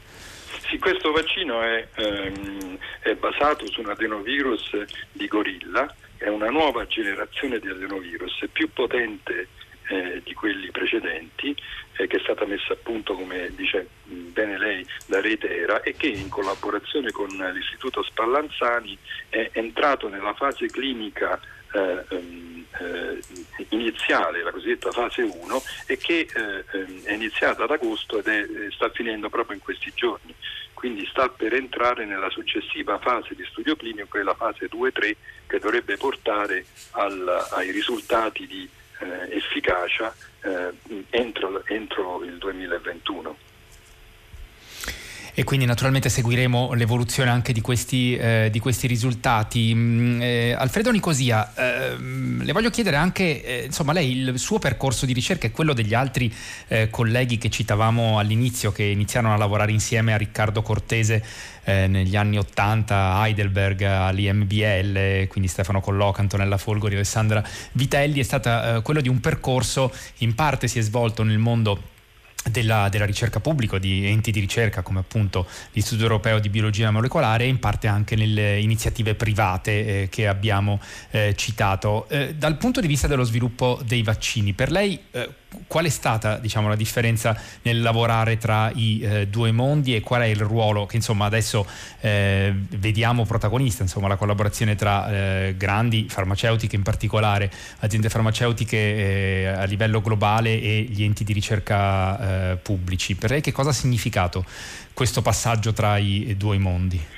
Sì, 0.68 0.78
questo 0.78 1.10
vaccino 1.12 1.62
è, 1.62 1.88
ehm, 1.94 2.76
è 3.00 3.14
basato 3.14 3.66
su 3.70 3.80
un 3.80 3.88
adenovirus 3.88 4.84
di 5.12 5.26
gorilla, 5.26 5.92
è 6.18 6.28
una 6.28 6.50
nuova 6.50 6.86
generazione 6.86 7.58
di 7.58 7.68
adenovirus, 7.68 8.44
più 8.52 8.70
potente 8.70 9.48
eh, 9.88 10.20
di 10.22 10.34
quelli 10.34 10.70
precedenti, 10.70 11.56
eh, 11.96 12.06
che 12.06 12.16
è 12.16 12.20
stata 12.20 12.44
messa 12.44 12.74
a 12.74 12.76
punto, 12.76 13.14
come 13.14 13.50
dice 13.54 13.88
bene 14.04 14.58
lei, 14.58 14.86
da 15.06 15.20
Rete 15.20 15.54
Era 15.54 15.82
e 15.82 15.94
che 15.94 16.08
in 16.08 16.28
collaborazione 16.28 17.10
con 17.10 17.28
l'Istituto 17.28 18.02
Spallanzani 18.02 18.96
è 19.28 19.50
entrato 19.52 20.08
nella 20.08 20.34
fase 20.34 20.66
clinica 20.66 21.40
eh, 21.72 22.04
ehm, 22.08 22.64
eh, 22.80 23.20
iniziale, 23.70 24.42
la 24.42 24.50
cosiddetta 24.50 24.90
fase 24.90 25.22
1, 25.22 25.62
e 25.86 25.96
che 25.96 26.26
eh, 26.32 26.64
ehm, 26.72 27.02
è 27.04 27.12
iniziata 27.12 27.64
ad 27.64 27.70
agosto 27.70 28.18
ed 28.18 28.26
è, 28.26 28.46
sta 28.70 28.90
finendo 28.90 29.28
proprio 29.28 29.56
in 29.56 29.62
questi 29.62 29.92
giorni. 29.94 30.34
Quindi 30.72 31.04
sta 31.06 31.28
per 31.28 31.54
entrare 31.54 32.04
nella 32.04 32.30
successiva 32.30 32.98
fase 32.98 33.34
di 33.34 33.44
studio 33.50 33.74
clinico, 33.74 34.06
che 34.12 34.20
è 34.20 34.22
la 34.22 34.34
fase 34.34 34.68
2-3, 34.68 35.16
che 35.46 35.58
dovrebbe 35.58 35.96
portare 35.96 36.64
al, 36.92 37.46
ai 37.50 37.72
risultati 37.72 38.46
di 38.46 38.68
efficacia 39.30 40.14
eh, 40.42 40.72
entro, 41.10 41.64
entro 41.66 42.24
il 42.24 42.38
2021 42.38 43.36
e 45.38 45.44
quindi 45.44 45.66
naturalmente 45.66 46.08
seguiremo 46.08 46.72
l'evoluzione 46.72 47.30
anche 47.30 47.52
di 47.52 47.60
questi, 47.60 48.16
eh, 48.16 48.48
di 48.50 48.58
questi 48.58 48.88
risultati. 48.88 49.72
Mm, 49.72 50.20
eh, 50.20 50.52
Alfredo 50.52 50.90
Nicosia, 50.90 51.54
eh, 51.54 51.96
le 51.96 52.52
voglio 52.52 52.70
chiedere 52.70 52.96
anche, 52.96 53.44
eh, 53.44 53.64
insomma, 53.66 53.92
lei 53.92 54.10
il 54.10 54.36
suo 54.36 54.58
percorso 54.58 55.06
di 55.06 55.12
ricerca 55.12 55.46
e 55.46 55.52
quello 55.52 55.74
degli 55.74 55.94
altri 55.94 56.34
eh, 56.66 56.90
colleghi 56.90 57.38
che 57.38 57.50
citavamo 57.50 58.18
all'inizio, 58.18 58.72
che 58.72 58.82
iniziarono 58.82 59.32
a 59.32 59.36
lavorare 59.36 59.70
insieme 59.70 60.12
a 60.12 60.16
Riccardo 60.16 60.60
Cortese 60.62 61.24
eh, 61.62 61.86
negli 61.86 62.16
anni 62.16 62.36
80 62.36 62.96
a 62.96 63.24
Heidelberg 63.28 63.80
all'IMBL, 63.82 65.28
quindi 65.28 65.48
Stefano 65.48 65.80
Colloca, 65.80 66.20
Antonella 66.20 66.56
Folgori, 66.56 66.96
Alessandra 66.96 67.44
Vitelli, 67.74 68.18
è 68.18 68.24
stato 68.24 68.82
quello 68.82 69.00
di 69.00 69.08
un 69.08 69.20
percorso, 69.20 69.92
in 70.18 70.34
parte 70.34 70.66
si 70.66 70.80
è 70.80 70.82
svolto 70.82 71.22
nel 71.22 71.38
mondo 71.38 71.96
della, 72.50 72.88
della, 72.88 73.04
ricerca 73.04 73.40
pubblica, 73.40 73.78
di 73.78 74.06
enti 74.06 74.30
di 74.30 74.40
ricerca 74.40 74.82
come 74.82 75.00
appunto 75.00 75.46
l'Istituto 75.72 76.04
Europeo 76.04 76.38
di 76.38 76.48
Biologia 76.48 76.90
Molecolare 76.90 77.44
e 77.44 77.48
in 77.48 77.58
parte 77.58 77.86
anche 77.88 78.16
nelle 78.16 78.58
iniziative 78.58 79.14
private 79.14 80.02
eh, 80.02 80.08
che 80.08 80.26
abbiamo 80.26 80.80
eh, 81.10 81.34
citato. 81.36 82.08
Eh, 82.08 82.34
dal 82.34 82.56
punto 82.56 82.80
di 82.80 82.86
vista 82.86 83.06
dello 83.06 83.24
sviluppo 83.24 83.80
dei 83.84 84.02
vaccini, 84.02 84.52
per 84.52 84.70
lei 84.70 84.98
eh, 85.10 85.28
qual 85.66 85.86
è 85.86 85.88
stata 85.88 86.38
diciamo, 86.38 86.68
la 86.68 86.76
differenza 86.76 87.36
nel 87.62 87.80
lavorare 87.80 88.36
tra 88.36 88.70
i 88.74 89.00
eh, 89.00 89.28
due 89.28 89.52
mondi 89.52 89.94
e 89.94 90.00
qual 90.00 90.22
è 90.22 90.26
il 90.26 90.40
ruolo 90.40 90.86
che 90.86 90.96
insomma 90.96 91.24
adesso 91.24 91.66
eh, 92.00 92.52
vediamo 92.76 93.24
protagonista, 93.24 93.82
insomma 93.82 94.08
la 94.08 94.16
collaborazione 94.16 94.74
tra 94.74 95.10
eh, 95.10 95.54
grandi 95.56 96.06
farmaceutiche 96.08 96.76
in 96.76 96.82
particolare, 96.82 97.50
aziende 97.80 98.08
farmaceutiche 98.08 98.76
eh, 98.76 99.46
a 99.46 99.64
livello 99.64 100.00
globale 100.00 100.60
e 100.60 100.86
gli 100.88 101.02
enti 101.02 101.24
di 101.24 101.32
ricerca 101.32 102.50
eh, 102.52 102.56
pubblici. 102.56 103.14
Per 103.14 103.30
lei 103.30 103.40
che 103.40 103.52
cosa 103.52 103.70
ha 103.70 103.74
significato 103.74 104.44
questo 104.92 105.22
passaggio 105.22 105.72
tra 105.72 105.96
i 105.96 106.34
due 106.36 106.58
mondi? 106.58 107.17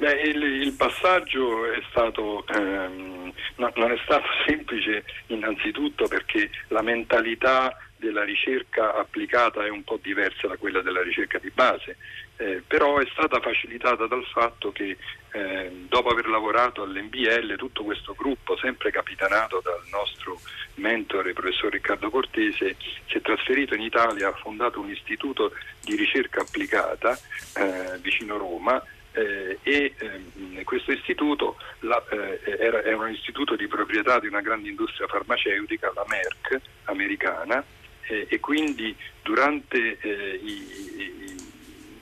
Beh, 0.00 0.18
il, 0.22 0.42
il, 0.42 0.72
passaggio 0.72 1.70
è 1.70 1.78
stato, 1.90 2.46
ehm, 2.46 3.30
no, 3.56 3.72
non 3.74 3.92
è 3.92 3.98
stato 4.02 4.24
semplice 4.48 5.04
innanzitutto 5.26 6.08
perché 6.08 6.48
la 6.68 6.80
mentalità 6.80 7.76
della 7.96 8.24
ricerca 8.24 8.94
applicata 8.94 9.62
è 9.62 9.68
un 9.68 9.84
po' 9.84 9.98
diversa 10.00 10.46
da 10.46 10.56
quella 10.56 10.80
della 10.80 11.02
ricerca 11.02 11.36
di 11.36 11.50
base, 11.50 11.98
eh, 12.38 12.62
però 12.66 12.96
è 12.96 13.06
stata 13.12 13.40
facilitata 13.40 14.06
dal 14.06 14.24
fatto 14.24 14.72
che 14.72 14.96
eh, 15.32 15.70
dopo 15.86 16.08
aver 16.08 16.28
lavorato 16.28 16.80
all'NBL 16.82 17.56
tutto 17.56 17.84
questo 17.84 18.14
gruppo, 18.16 18.56
sempre 18.56 18.90
capitanato 18.90 19.60
dal 19.62 19.82
nostro 19.90 20.40
mentore, 20.76 21.34
professor 21.34 21.70
Riccardo 21.70 22.08
Cortese, 22.08 22.74
si 23.06 23.18
è 23.18 23.20
trasferito 23.20 23.74
in 23.74 23.82
Italia, 23.82 24.28
ha 24.28 24.32
fondato 24.32 24.80
un 24.80 24.88
istituto 24.88 25.52
di 25.82 25.94
ricerca 25.94 26.40
applicata 26.40 27.18
eh, 27.56 27.98
vicino 28.00 28.38
Roma 28.38 28.82
eh, 29.12 29.58
e 29.62 29.94
ehm, 29.98 30.62
questo 30.64 30.92
istituto 30.92 31.56
la, 31.80 32.02
eh, 32.10 32.40
era, 32.58 32.82
era, 32.82 32.96
un 32.96 33.10
istituto 33.10 33.56
di 33.56 33.66
proprietà 33.66 34.20
di 34.20 34.26
una 34.26 34.40
grande 34.40 34.68
industria 34.68 35.08
farmaceutica, 35.08 35.90
la 35.94 36.04
Merck 36.06 36.60
americana, 36.84 37.64
eh, 38.02 38.26
e 38.28 38.40
quindi 38.40 38.94
durante 39.22 39.98
eh, 40.00 40.40
i, 40.42 40.66
i, 40.96 41.36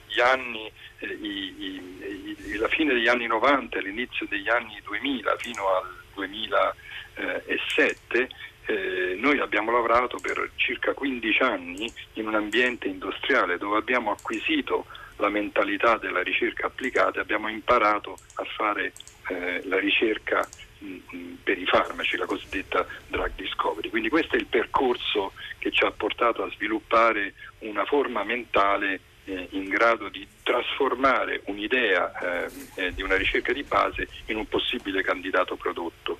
gli 0.07 0.19
anni, 0.19 0.69
eh, 0.99 1.07
i, 1.07 2.57
la 2.57 2.67
fine 2.67 2.93
degli 2.93 3.07
anni 3.07 3.27
90 3.27 3.79
l'inizio 3.79 4.25
degli 4.27 4.49
anni 4.49 4.79
2000 4.83 5.37
fino 5.37 5.75
al 5.75 5.87
2007 6.15 8.29
eh, 8.65 9.15
noi 9.17 9.39
abbiamo 9.39 9.71
lavorato 9.71 10.17
per 10.19 10.51
circa 10.55 10.93
15 10.93 11.41
anni 11.41 11.89
in 12.13 12.27
un 12.27 12.35
ambiente 12.35 12.87
industriale 12.87 13.57
dove 13.57 13.77
abbiamo 13.77 14.11
acquisito 14.11 14.85
la 15.19 15.29
mentalità 15.29 15.97
della 15.97 16.23
ricerca 16.23 16.67
applicata, 16.67 17.21
abbiamo 17.21 17.49
imparato 17.49 18.17
a 18.35 18.43
fare 18.55 18.93
eh, 19.27 19.61
la 19.65 19.77
ricerca 19.77 20.47
mh, 20.79 20.97
per 21.43 21.57
i 21.57 21.65
farmaci, 21.65 22.17
la 22.17 22.25
cosiddetta 22.25 22.85
drug 23.07 23.31
discovery. 23.35 23.89
Quindi 23.89 24.09
questo 24.09 24.35
è 24.35 24.39
il 24.39 24.47
percorso 24.47 25.33
che 25.57 25.71
ci 25.71 25.83
ha 25.83 25.91
portato 25.91 26.43
a 26.43 26.49
sviluppare 26.51 27.33
una 27.59 27.85
forma 27.85 28.23
mentale 28.23 29.01
eh, 29.25 29.47
in 29.51 29.67
grado 29.67 30.09
di 30.09 30.25
trasformare 30.41 31.41
un'idea 31.45 32.45
eh, 32.45 32.51
eh, 32.75 32.93
di 32.93 33.01
una 33.03 33.15
ricerca 33.15 33.53
di 33.53 33.63
base 33.63 34.07
in 34.25 34.37
un 34.37 34.47
possibile 34.47 35.03
candidato 35.03 35.55
prodotto. 35.55 36.19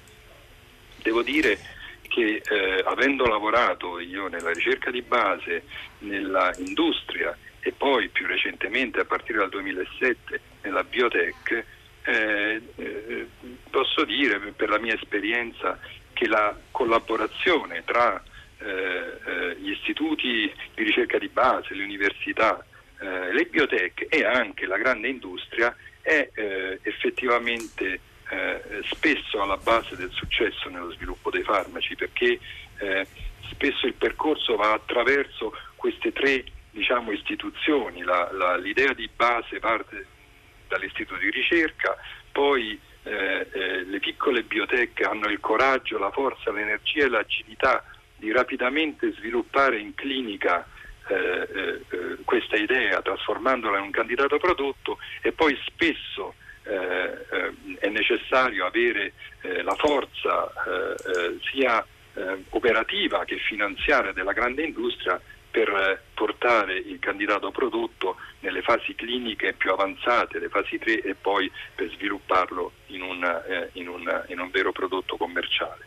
Devo 1.02 1.24
dire 1.24 1.58
che 2.10 2.42
eh, 2.44 2.84
avendo 2.86 3.26
lavorato 3.26 4.00
io 4.00 4.28
nella 4.28 4.52
ricerca 4.52 4.92
di 4.92 5.02
base, 5.02 5.64
nella 6.00 6.54
industria 6.58 7.38
e 7.62 7.72
poi 7.72 8.10
più 8.10 8.26
recentemente 8.26 9.00
a 9.00 9.06
partire 9.06 9.40
dal 9.40 9.50
2007 9.50 10.40
nella 10.62 10.84
biotech, 10.84 11.66
eh, 12.04 12.62
eh, 12.76 13.28
posso 13.70 14.06
dire 14.06 14.40
per 14.56 14.70
la 14.70 14.80
mia 14.80 14.96
esperienza 14.96 15.80
che 16.14 16.28
la 16.28 16.58
collaborazione 16.72 17.84
tra 17.86 18.22
eh, 18.62 18.66
eh, 18.66 19.56
gli 19.60 19.72
istituti 19.72 20.52
di 20.74 20.84
ricerca 20.84 21.18
di 21.18 21.30
base, 21.30 21.74
le 21.76 21.84
università, 21.84 22.66
eh, 23.00 23.32
le 23.32 23.46
biotech 23.46 24.08
e 24.10 24.26
anche 24.26 24.66
la 24.66 24.78
grande 24.78 25.08
industria 25.08 25.74
è 26.02 26.30
effettivamente 26.82 28.00
spesso 28.90 29.42
alla 29.42 29.58
base 29.58 29.96
del 29.96 30.12
successo 30.12 30.70
nello 30.70 30.92
sviluppo 30.92 31.30
dei 31.30 31.44
farmaci 31.44 31.96
perché 31.96 32.40
spesso 33.50 33.86
il 33.86 33.94
percorso 33.94 34.56
va 34.56 34.74
attraverso 34.74 35.52
queste 35.76 36.12
tre 36.14 36.44
diciamo, 36.72 37.12
istituzioni, 37.12 38.02
la, 38.04 38.30
la, 38.32 38.56
l'idea 38.58 38.94
di 38.94 39.10
base 39.14 39.60
parte 39.60 40.06
dall'istituto 40.68 41.20
di 41.20 41.30
ricerca, 41.32 41.98
poi 42.32 42.80
eh, 43.04 43.48
eh, 43.52 43.84
le 43.86 44.00
piccole 44.00 44.44
biotech 44.44 45.02
hanno 45.02 45.28
il 45.28 45.40
coraggio, 45.40 45.98
la 45.98 46.12
forza, 46.12 46.52
l'energia 46.52 47.06
e 47.06 47.10
l'agilità 47.10 47.84
di 48.16 48.32
rapidamente 48.32 49.14
sviluppare 49.14 49.80
in 49.80 49.96
clinica 49.96 50.68
eh, 51.08 51.16
eh, 51.16 51.82
eh 51.90 52.18
questa 52.24 52.58
idea 52.58 53.02
trasformandola 53.02 53.78
in 53.78 53.86
un 53.86 53.92
candidato 53.92 54.38
prodotto 54.38 55.00
e 55.22 55.32
poi 55.32 55.58
spesso 55.66 56.36
eh, 56.64 57.80
è 57.80 57.88
necessario 57.88 58.66
avere 58.66 59.14
la 59.64 59.74
forza 59.76 60.52
sia 61.50 61.84
operativa 62.50 63.24
che 63.24 63.38
finanziaria 63.38 64.12
della 64.12 64.34
grande 64.34 64.64
industria 64.64 65.20
per 65.52 66.04
portare 66.14 66.76
il 66.78 67.00
candidato 67.00 67.52
prodotto 67.52 68.18
nelle 68.42 68.62
fasi 68.62 68.94
cliniche 68.96 69.54
più 69.54 69.72
avanzate, 69.72 70.40
le 70.40 70.50
fasi 70.50 70.78
3 70.78 71.02
e 71.02 71.16
poi 71.16 71.52
per 71.76 71.90
svilupparlo 71.92 72.72
in, 72.88 73.02
una, 73.02 73.44
eh, 73.46 73.70
in, 73.74 73.88
una, 73.88 74.24
in 74.28 74.40
un 74.40 74.50
vero 74.52 74.72
prodotto 74.72 75.18
commerciale. 75.18 75.86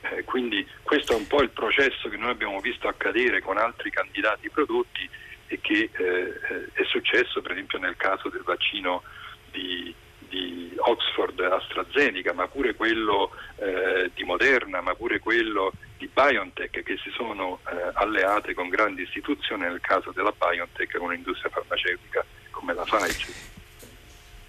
Eh, 0.00 0.24
quindi 0.24 0.66
questo 0.82 1.12
è 1.12 1.16
un 1.16 1.26
po' 1.26 1.42
il 1.42 1.50
processo 1.50 2.08
che 2.08 2.16
noi 2.16 2.30
abbiamo 2.30 2.60
visto 2.60 2.88
accadere 2.88 3.40
con 3.40 3.56
altri 3.56 3.90
candidati 3.90 4.50
prodotti 4.50 5.08
e 5.46 5.60
che 5.60 5.90
eh, 5.92 6.70
è 6.72 6.84
successo 6.84 7.40
per 7.40 7.52
esempio 7.52 7.78
nel 7.78 7.96
caso 7.96 8.28
del 8.28 8.42
vaccino 8.42 9.02
di, 9.50 9.94
di 10.18 10.72
Oxford 10.76 11.40
AstraZeneca, 11.40 12.32
ma 12.32 12.48
pure 12.48 12.74
quello 12.74 13.30
eh, 13.56 14.10
di 14.14 14.24
Moderna, 14.24 14.80
ma 14.80 14.94
pure 14.94 15.20
quello 15.20 15.72
di 16.04 16.10
BioNTech 16.12 16.82
che 16.82 16.96
si 16.98 17.10
sono 17.10 17.60
eh, 17.66 17.90
alleate 17.94 18.52
con 18.52 18.68
grandi 18.68 19.02
istituzioni, 19.02 19.62
nel 19.62 19.80
caso 19.80 20.12
della 20.12 20.32
BioNTech 20.36 20.98
con 20.98 21.06
un'industria 21.06 21.50
farmaceutica 21.50 22.24
come 22.50 22.74
la 22.74 22.82
Pfizer. 22.82 23.53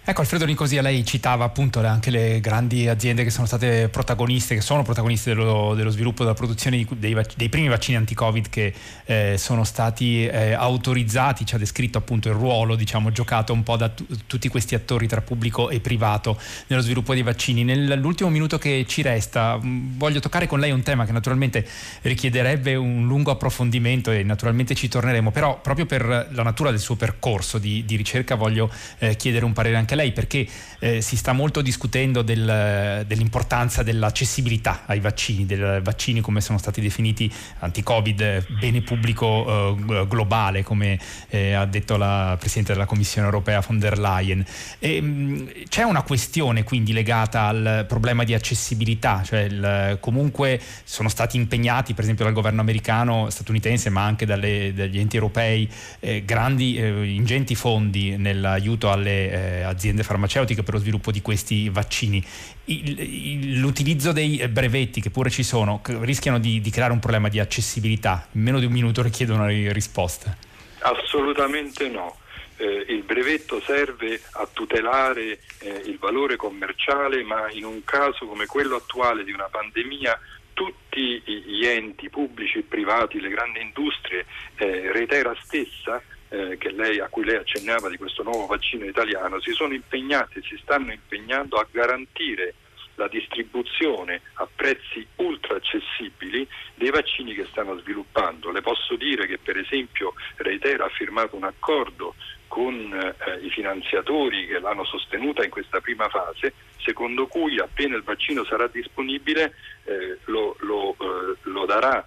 Ecco 0.08 0.20
Alfredo 0.20 0.44
Nicosia, 0.44 0.82
lei 0.82 1.04
citava 1.04 1.44
appunto 1.44 1.84
anche 1.84 2.10
le 2.10 2.38
grandi 2.38 2.86
aziende 2.86 3.24
che 3.24 3.30
sono 3.30 3.44
state 3.44 3.88
protagoniste, 3.88 4.54
che 4.54 4.60
sono 4.60 4.84
protagoniste 4.84 5.34
dello, 5.34 5.74
dello 5.74 5.90
sviluppo 5.90 6.22
della 6.22 6.32
produzione 6.32 6.86
dei, 6.88 7.16
dei, 7.34 7.48
primi 7.48 7.66
vaccini 7.66 7.96
anti-Covid 7.96 8.48
che 8.48 8.72
eh, 9.04 9.34
sono 9.36 9.64
stati 9.64 10.24
eh, 10.24 10.52
autorizzati, 10.52 11.44
ci 11.44 11.56
ha 11.56 11.58
descritto 11.58 11.98
appunto 11.98 12.28
il 12.28 12.36
ruolo 12.36 12.76
diciamo, 12.76 13.10
giocato 13.10 13.52
un 13.52 13.64
po' 13.64 13.76
da 13.76 13.88
t- 13.88 14.04
tutti 14.28 14.46
questi 14.46 14.76
attori 14.76 15.08
tra 15.08 15.22
pubblico 15.22 15.70
e 15.70 15.80
privato 15.80 16.38
nello 16.68 16.82
sviluppo 16.82 17.12
dei 17.12 17.24
vaccini. 17.24 17.64
Nell'ultimo 17.64 18.30
minuto 18.30 18.58
che 18.58 18.84
ci 18.86 19.02
resta 19.02 19.56
mh, 19.56 19.98
voglio 19.98 20.20
toccare 20.20 20.46
con 20.46 20.60
lei 20.60 20.70
un 20.70 20.82
tema 20.82 21.04
che 21.04 21.10
naturalmente 21.10 21.66
richiederebbe 22.02 22.76
un 22.76 23.08
lungo 23.08 23.32
approfondimento 23.32 24.12
e 24.12 24.22
naturalmente 24.22 24.76
ci 24.76 24.86
torneremo, 24.86 25.32
però 25.32 25.60
proprio 25.60 25.84
per 25.84 26.28
la 26.30 26.42
natura 26.44 26.70
del 26.70 26.78
suo 26.78 26.94
percorso 26.94 27.58
di, 27.58 27.84
di 27.84 27.96
ricerca 27.96 28.36
voglio 28.36 28.70
eh, 28.98 29.16
chiedere 29.16 29.44
un 29.44 29.52
parere 29.52 29.74
anche 29.74 29.94
lei 29.96 30.12
perché 30.12 30.46
eh, 30.78 31.00
si 31.00 31.16
sta 31.16 31.32
molto 31.32 31.62
discutendo 31.62 32.22
del, 32.22 33.04
dell'importanza 33.06 33.82
dell'accessibilità 33.82 34.82
ai 34.86 35.00
vaccini, 35.00 35.46
dei 35.46 35.80
vaccini 35.80 36.20
come 36.20 36.40
sono 36.40 36.58
stati 36.58 36.80
definiti 36.80 37.32
anti-Covid, 37.60 38.46
bene 38.60 38.82
pubblico 38.82 39.76
eh, 39.78 40.06
globale, 40.06 40.62
come 40.62 40.98
eh, 41.28 41.54
ha 41.54 41.64
detto 41.66 41.96
la 41.96 42.36
Presidente 42.38 42.72
della 42.72 42.84
Commissione 42.84 43.26
europea 43.26 43.60
von 43.60 43.78
der 43.78 43.98
Leyen. 43.98 44.44
E, 44.78 45.00
mh, 45.00 45.06
mm, 45.06 45.46
c'è 45.68 45.82
una 45.82 46.02
questione 46.02 46.62
quindi 46.62 46.92
legata 46.92 47.46
al 47.46 47.84
problema 47.88 48.24
di 48.24 48.34
accessibilità, 48.34 49.22
cioè 49.24 49.40
il, 49.40 49.98
comunque 50.00 50.60
sono 50.84 51.08
stati 51.08 51.36
impegnati 51.36 51.94
per 51.94 52.04
esempio 52.04 52.24
dal 52.24 52.34
governo 52.34 52.60
americano, 52.60 53.30
statunitense, 53.30 53.90
ma 53.90 54.04
anche 54.04 54.26
dalle, 54.26 54.72
dagli 54.74 54.98
enti 54.98 55.16
europei, 55.16 55.68
eh, 56.00 56.24
grandi, 56.24 56.76
eh, 56.76 57.14
ingenti 57.14 57.54
fondi 57.54 58.16
nell'aiuto 58.16 58.90
alle 58.90 59.30
eh, 59.30 59.62
aziende 59.62 59.85
aziende 59.86 60.02
farmaceutiche 60.02 60.62
per 60.62 60.74
lo 60.74 60.80
sviluppo 60.80 61.10
di 61.10 61.22
questi 61.22 61.68
vaccini. 61.68 62.24
Il, 62.66 63.60
l'utilizzo 63.60 64.12
dei 64.12 64.46
brevetti, 64.48 65.00
che 65.00 65.10
pure 65.10 65.30
ci 65.30 65.42
sono, 65.42 65.80
rischiano 66.00 66.38
di, 66.38 66.60
di 66.60 66.70
creare 66.70 66.92
un 66.92 66.98
problema 66.98 67.28
di 67.28 67.38
accessibilità. 67.38 68.26
In 68.32 68.42
meno 68.42 68.58
di 68.58 68.66
un 68.66 68.72
minuto 68.72 69.02
richiedono 69.02 69.44
una 69.44 69.72
risposta. 69.72 70.36
Assolutamente 70.80 71.88
no. 71.88 72.16
Eh, 72.58 72.86
il 72.88 73.02
brevetto 73.02 73.60
serve 73.60 74.18
a 74.32 74.48
tutelare 74.50 75.40
eh, 75.58 75.82
il 75.86 75.98
valore 75.98 76.36
commerciale, 76.36 77.22
ma 77.22 77.50
in 77.50 77.64
un 77.64 77.84
caso 77.84 78.26
come 78.26 78.46
quello 78.46 78.76
attuale 78.76 79.24
di 79.24 79.30
una 79.30 79.48
pandemia 79.50 80.18
tutti 80.54 81.20
gli 81.22 81.66
enti 81.66 82.08
pubblici 82.08 82.58
e 82.58 82.62
privati, 82.62 83.20
le 83.20 83.28
grandi 83.28 83.60
industrie, 83.60 84.24
eh, 84.56 84.90
Reitera 84.90 85.36
stessa, 85.42 86.02
eh, 86.28 86.58
lei, 86.72 87.00
a 87.00 87.08
cui 87.08 87.24
lei 87.24 87.36
accennava 87.36 87.88
di 87.88 87.96
questo 87.96 88.22
nuovo 88.22 88.46
vaccino 88.46 88.84
italiano, 88.84 89.40
si 89.40 89.52
sono 89.52 89.74
impegnati 89.74 90.38
e 90.38 90.42
si 90.42 90.58
stanno 90.62 90.92
impegnando 90.92 91.56
a 91.56 91.66
garantire 91.70 92.54
la 92.96 93.08
distribuzione 93.08 94.22
a 94.34 94.48
prezzi 94.54 95.06
ultra 95.16 95.56
accessibili 95.56 96.46
dei 96.74 96.90
vaccini 96.90 97.34
che 97.34 97.46
stanno 97.50 97.78
sviluppando. 97.78 98.50
Le 98.50 98.62
posso 98.62 98.96
dire 98.96 99.26
che 99.26 99.38
per 99.38 99.56
esempio 99.58 100.14
Reitera 100.36 100.86
ha 100.86 100.90
firmato 100.90 101.36
un 101.36 101.44
accordo 101.44 102.14
con 102.48 102.74
eh, 102.74 103.44
i 103.44 103.50
finanziatori 103.50 104.46
che 104.46 104.58
l'hanno 104.58 104.84
sostenuta 104.84 105.44
in 105.44 105.50
questa 105.50 105.80
prima 105.80 106.08
fase, 106.08 106.54
secondo 106.78 107.26
cui 107.26 107.58
appena 107.58 107.96
il 107.96 108.02
vaccino 108.02 108.44
sarà 108.44 108.66
disponibile 108.66 109.54
eh, 109.84 110.18
lo, 110.24 110.56
lo, 110.60 110.96
eh, 110.98 111.36
lo 111.42 111.66
darà 111.66 112.06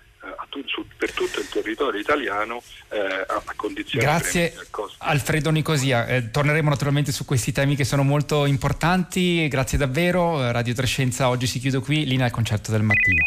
su, 0.65 0.86
per 0.97 1.12
tutto 1.12 1.39
il 1.39 1.49
territorio 1.49 1.99
italiano 1.99 2.62
eh, 2.89 2.97
a, 2.97 3.43
condizioni 3.55 4.03
Grazie 4.03 4.53
Alfredo 4.99 5.49
Nicosia, 5.49 6.08
eh, 6.08 6.29
torneremo 6.32 6.69
naturalmente 6.69 7.12
su 7.12 7.25
questi 7.25 7.51
temi 7.51 7.75
che 7.75 7.86
sono 7.86 8.03
molto 8.03 8.45
importanti, 8.45 9.47
grazie 9.47 9.77
davvero, 9.77 10.51
Radio 10.51 10.73
Trescenza 10.73 11.29
oggi 11.29 11.47
si 11.47 11.60
chiude 11.60 11.79
qui, 11.79 12.05
linea 12.05 12.25
al 12.25 12.32
concerto 12.32 12.71
del 12.71 12.84
mattino. 12.84 13.23